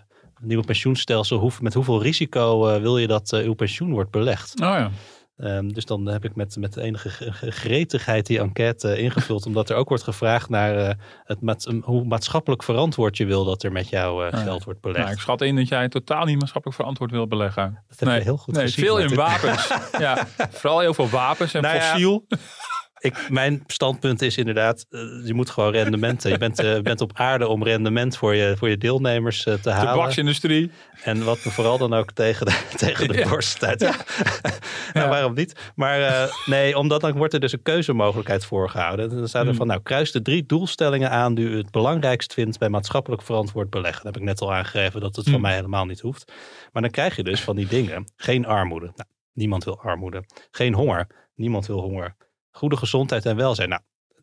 [0.41, 1.38] nieuwe pensioenstelsel.
[1.38, 4.61] Hoe, met hoeveel risico wil je dat uw pensioen wordt belegd?
[4.61, 4.91] oh ja.
[5.38, 9.45] Ehm, dus dan heb ik met, met enige ge- ge- gretigheid die enquête eh, ingevuld.
[9.45, 13.71] omdat er ook wordt gevraagd naar eh, het hoe maatschappelijk verantwoord je wil dat er
[13.71, 14.45] met jouw eh, Ah, ja.
[14.45, 15.01] geld wordt belegd.
[15.03, 17.83] Nou, ik schat in dat jij totaal niet maatschappelijk verantwoord wil beleggen.
[17.88, 18.85] dat heb je heel goed nee, gezien.
[18.85, 19.67] veel in wapens.
[19.99, 22.25] ja, vooral heel veel wapens en Nou ja, fossiel.
[22.99, 26.31] Ik, mijn standpunt is inderdaad, eh, je moet gewoon rendementen.
[26.31, 29.61] Je bent, eh, bent op aarde om rendement voor je, voor je deelnemers eh, te
[29.61, 29.93] De halen.
[29.93, 30.71] tabaksindustrie.
[31.03, 33.29] En wat me vooral dan ook tegen de, tegen de Ja.
[33.29, 33.61] borst.
[33.61, 33.75] Ja.
[33.77, 33.95] nou,
[34.93, 35.07] Ja.
[35.09, 35.71] waarom niet?
[35.75, 39.09] Maar nee, omdat dan wordt er dus een keuzemogelijkheid voorgehouden.
[39.09, 39.57] Dan staat er Hmm.
[39.57, 43.69] van, nou, kruis de drie doelstellingen aan die u het belangrijkst vindt bij maatschappelijk verantwoord
[43.69, 44.03] beleggen.
[44.03, 45.41] Dan heb ik net al aangegeven dat het van Hmm.
[45.41, 46.31] mij helemaal niet hoeft.
[46.71, 48.11] Maar dan krijg je dus van die dingen.
[48.15, 48.85] Geen armoede.
[48.85, 50.23] Nou, niemand wil armoede.
[50.51, 51.07] Geen honger.
[51.35, 52.15] Niemand wil honger.
[52.57, 53.69] Goede gezondheid en welzijn.
[53.69, 53.81] Nou,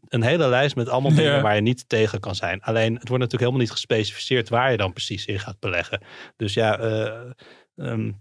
[0.09, 1.41] een hele lijst met allemaal dingen Ja.
[1.41, 2.61] waar je niet tegen kan zijn.
[2.63, 6.01] Alleen het wordt natuurlijk helemaal niet gespecificeerd waar je dan precies in gaat beleggen.
[6.37, 7.31] Dus ja, eh,
[7.77, 8.13] ehm,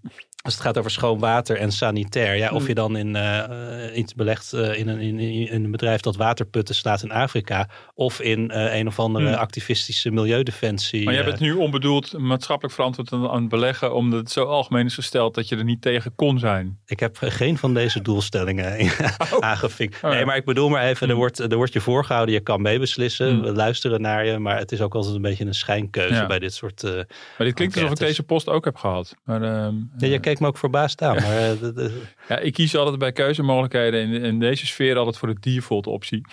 [0.44, 2.36] als het gaat over schoon water en sanitair.
[2.36, 2.58] Ja, Hmm.
[2.58, 6.16] of je dan in eh, iets belegt eh, in, een, in, in een bedrijf dat
[6.16, 7.68] waterputten slaat in Afrika.
[7.94, 9.36] Of in eh, een of andere Hmm.
[9.36, 11.04] activistische milieudefensie.
[11.06, 14.94] Maar jij bent nu onbedoeld maatschappelijk verantwoord aan het beleggen, omdat het zo algemeen is
[14.94, 16.80] gesteld dat je er niet tegen kon zijn.
[16.86, 18.90] Ik heb geen van deze doelstellingen
[19.40, 20.04] aangevinkt.
[20.04, 20.12] Oh.
[20.12, 21.16] Nee, maar ik bedoel maar even, er Hmm.
[21.22, 23.30] wordt, er wordt je voorgehouden, je kan meebeslissen.
[23.30, 23.42] Hmm.
[23.42, 26.26] We luisteren naar je, maar het is ook altijd een beetje een schijnkeuze Ja.
[26.28, 26.84] bij dit soort...
[26.84, 27.06] Maar
[27.38, 29.16] dit klinkt alsof ik deze post ook heb gehad.
[29.24, 31.16] Maar, ehm, ja, je keek me ook verbaasd aan.
[31.16, 35.28] Maar, eh, de- ja, ik kies altijd bij keuzemogelijkheden in, in deze sfeer altijd voor
[35.28, 36.26] de default optie.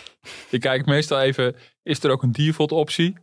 [0.50, 3.14] ik kijk meestal even, is er ook een default optie?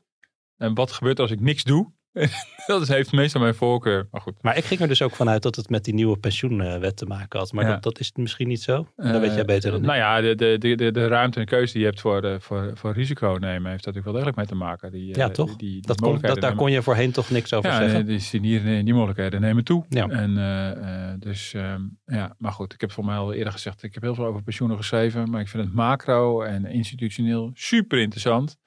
[0.57, 1.91] En wat gebeurt er als ik niks doe?
[2.67, 4.07] dat is- heeft meestal mijn voorkeur.
[4.11, 4.33] Maar goed.
[4.41, 7.39] maar ik ging er dus ook vanuit dat het met die nieuwe pensioenwet te maken
[7.39, 7.51] had.
[7.51, 7.71] Maar Ja.
[7.71, 8.87] dat, dat is misschien niet zo.
[8.95, 9.81] dat Eh, weet jij beter dan.
[9.81, 12.71] Nou ja, de, de, de, de, ruimte en keuze die je hebt voor, de, voor,
[12.73, 14.91] voor risico nemen, heeft daar natuurlijk wel degelijk mee te maken.
[14.91, 15.47] Die, eh, Ja, toch?
[15.49, 17.77] Die, die, die dat kon, dat, daar nemen- kon je voorheen toch niks over ja,
[17.77, 18.05] zeggen.
[18.05, 19.85] die, die, die, die mogelijkheden nemen toe.
[19.89, 20.07] Ja.
[20.07, 20.71] En, eh,
[21.11, 24.03] eh, dus ehm, ja, maar goed, ik heb voor mij al eerder gezegd, ik heb
[24.03, 28.57] heel veel over pensioenen geschreven, maar ik vind het macro en institutioneel super interessant.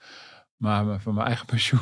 [0.57, 1.81] Maar voor mijn eigen pensioen,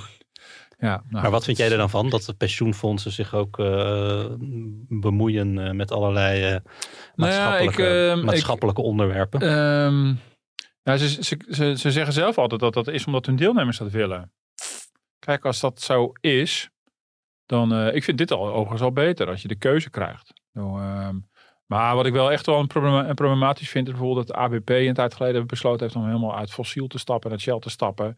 [0.78, 1.02] ja.
[1.08, 2.08] Nou, maar wat vind jij er dan van?
[2.08, 4.26] Dat de pensioenfondsen zich ook eh,
[4.88, 9.40] bemoeien eh, met allerlei eh, Nou ja, ik, maatschappelijke, ehm, ik- maatschappelijke onderwerpen?
[9.40, 10.14] Ehm,
[10.82, 13.90] ja, ze, ze, ze, ze zeggen zelf altijd dat dat is omdat hun deelnemers dat
[13.90, 14.32] willen.
[15.18, 16.70] Kijk, als dat zo is,
[17.46, 20.32] dan ik vind dit al overigens al beter als je de keuze krijgt.
[20.52, 21.28] Nou, um,
[21.68, 24.42] maar wat ik wel echt wel een, problema een problematisch vind, is bijvoorbeeld dat de
[24.42, 27.58] ABP een tijd geleden besloten heeft om helemaal uit fossiel te stappen en uit Shell
[27.58, 28.16] te stappen.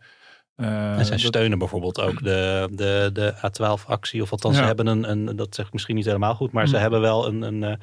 [0.61, 1.27] Uh, en zij dat...
[1.27, 4.23] steunen bijvoorbeeld ook de, de, de A12-actie.
[4.23, 4.61] Of althans, ja.
[4.61, 6.71] ze hebben een, een, dat zeg ik misschien niet helemaal goed, maar mm.
[6.71, 7.79] ze hebben wel een, een,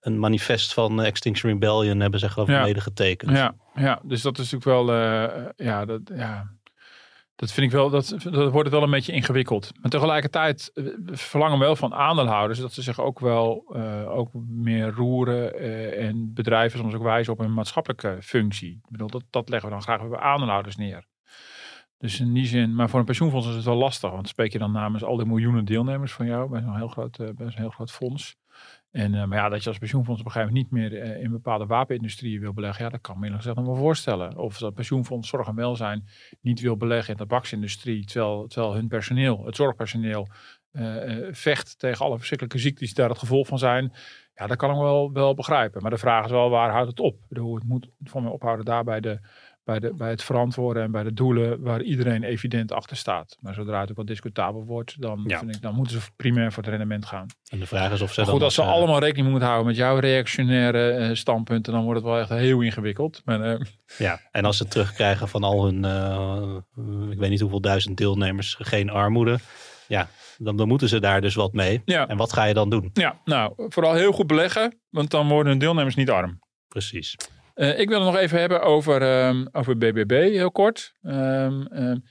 [0.00, 2.62] een manifest van Extinction Rebellion, hebben ze geloof ik ja.
[2.62, 3.30] mede getekend.
[3.36, 6.50] Ja, ja, dus dat is natuurlijk wel, uh, ja, dat, ja,
[7.36, 9.70] dat vind ik wel, dat, dat wordt het wel een beetje ingewikkeld.
[9.80, 10.70] Maar tegelijkertijd
[11.04, 15.58] verlangen we wel van aandeelhouders dat ze zich ook wel uh, ook meer roeren
[15.98, 18.70] en bedrijven soms ook wijzen op een maatschappelijke functie.
[18.70, 21.10] Ik bedoel, dat, dat leggen we dan graag bij aandeelhouders neer.
[22.02, 24.58] Dus in die zin, maar voor een pensioenfonds is het wel lastig, want spreek je
[24.58, 27.90] dan namens al die miljoenen deelnemers van jou bij zo'n heel groot, zo'n heel groot
[27.90, 28.36] fonds.
[28.90, 31.22] En, uh, maar ja, dat je als pensioenfonds op een gegeven moment niet meer uh,
[31.22, 34.36] in bepaalde wapenindustrieën wil beleggen, ja, dat kan me eerlijk gezegd nog wel voorstellen.
[34.36, 36.08] Of dat pensioenfonds zorg en welzijn
[36.40, 40.28] niet wil beleggen in de tabaksindustrie, terwijl, terwijl hun personeel, het zorgpersoneel,
[41.30, 43.92] vecht tegen alle verschrikkelijke ziektes die daar het gevolg van zijn.
[44.34, 45.82] Ja, dat kan ik wel, wel begrijpen.
[45.82, 47.16] Maar de vraag is wel, waar houdt het op?
[47.28, 49.20] Bedoel, het moet voor mij ophouden daar bij de
[49.64, 53.36] bij, de, bij het verantwoorden en bij de doelen waar iedereen evident achter staat.
[53.40, 55.38] Maar zodra het ook wat discutabel wordt, dan, ja.
[55.38, 57.26] vind ik, dan moeten ze primair voor het rendement gaan.
[57.48, 59.48] En de vraag is of ze maar dan goed, als ze uh, allemaal rekening moeten
[59.48, 63.22] houden met jouw reactionaire uh, standpunten, dan wordt het wel echt heel ingewikkeld.
[63.24, 63.60] Maar, uh,
[63.98, 65.84] ja, en als ze terugkrijgen van al hun,
[67.10, 69.38] ik weet niet hoeveel duizend deelnemers, geen armoede.
[69.88, 70.08] Ja,
[70.38, 71.82] dan, dan moeten ze daar dus wat mee.
[71.84, 72.08] Ja.
[72.08, 72.90] En wat ga je dan doen?
[72.92, 76.40] Ja, nou, vooral heel goed beleggen, want dan worden hun deelnemers niet arm.
[76.68, 77.16] Precies.
[77.54, 80.92] Uh, ik wil het nog even hebben over, um, over BBB, heel kort.
[81.02, 82.02] Um, um,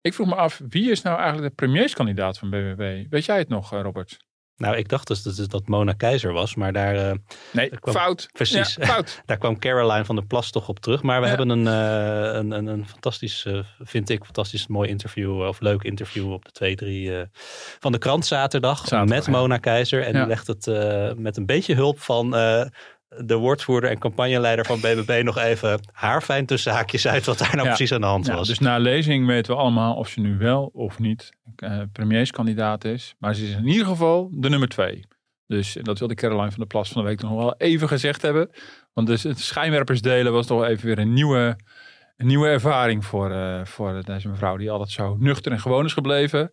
[0.00, 3.04] ik vroeg me af, wie is nou eigenlijk de premierskandidaat van BBB?
[3.10, 4.16] Weet jij het nog, uh, Robert?
[4.56, 6.94] Nou, ik dacht dus dat het dat Mona Keizer was, maar daar...
[6.96, 7.12] eh,
[7.52, 8.28] Nee, daar kwam- fout.
[8.32, 8.74] Precies.
[8.74, 9.20] Ja, fout.
[9.26, 11.02] Daar kwam Caroline van der Plas toch op terug.
[11.02, 11.36] Maar we Ja.
[11.36, 15.40] hebben een, eh, een, een, een fantastisch, eh, vind ik, fantastisch mooi interview.
[15.40, 17.40] Of leuk interview op de 2-3 eh,
[17.78, 18.78] van de krant zaterdag.
[18.78, 19.30] Zaterdag, met ja.
[19.30, 20.02] Mona Keizer.
[20.02, 22.64] En die legt het eh, met een beetje hulp van eh,
[23.24, 27.62] de woordvoerder en campagneleider van BBB nog even haarfijn tussen haakjes uit wat daar nou
[27.68, 27.74] Ja.
[27.74, 28.48] precies aan de hand Ja, was.
[28.48, 33.14] dus na lezing weten we allemaal of ze nu wel of niet eh, premierskandidaat is.
[33.18, 35.04] Maar ze is in ieder geval de nummer twee.
[35.46, 38.50] Dus dat wilde Caroline van der Plas van de week nog wel even gezegd hebben.
[38.92, 41.56] Want dus het schijnwerpers delen was toch even weer een nieuwe,
[42.16, 44.56] een nieuwe ervaring voor, eh, voor deze mevrouw.
[44.56, 46.52] Die altijd zo nuchter en gewoon is gebleven.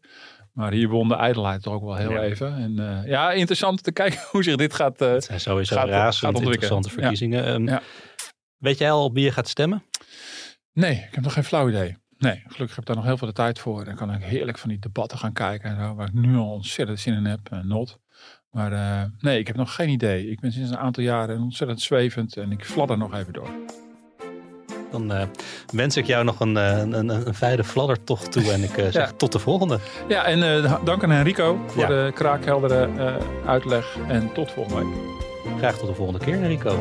[0.53, 2.21] Maar hier won de ijdelheid toch ook wel heel Ja.
[2.21, 2.55] even.
[2.55, 5.87] En eh, ja, interessant te kijken hoe zich dit gaat, eh, het zijn sowieso gaat-
[5.89, 7.45] razend interessante verkiezingen.
[7.45, 7.81] Ehm, Ja.
[8.57, 9.83] Weet jij al op wie je gaat stemmen?
[10.73, 11.97] Nee, ik heb nog geen flauw idee.
[12.17, 13.85] Nee, gelukkig heb ik daar nog heel veel de tijd voor.
[13.85, 16.51] Dan kan ik heerlijk van die debatten gaan kijken en zo, waar ik nu al
[16.51, 17.39] ontzettend zin in heb.
[17.51, 17.99] eh, not.
[18.51, 20.29] Maar eh, nee, ik heb nog geen idee.
[20.31, 23.49] Ik ben sinds een aantal jaren ontzettend zwevend en ik fladder nog even door.
[24.91, 25.21] Dan eh,
[25.71, 28.51] wens ik jou nog een, eh, een, een, een fijne fladdertocht toe.
[28.51, 29.11] En ik eh, zeg Ja.
[29.17, 29.79] tot de volgende.
[30.07, 31.87] Ja, en dank aan Enrico voor Ja.
[31.87, 32.89] de kraakheldere
[33.45, 33.97] uitleg.
[34.07, 34.93] En tot volgende week.
[35.57, 36.75] Graag tot de volgende keer, Enrico.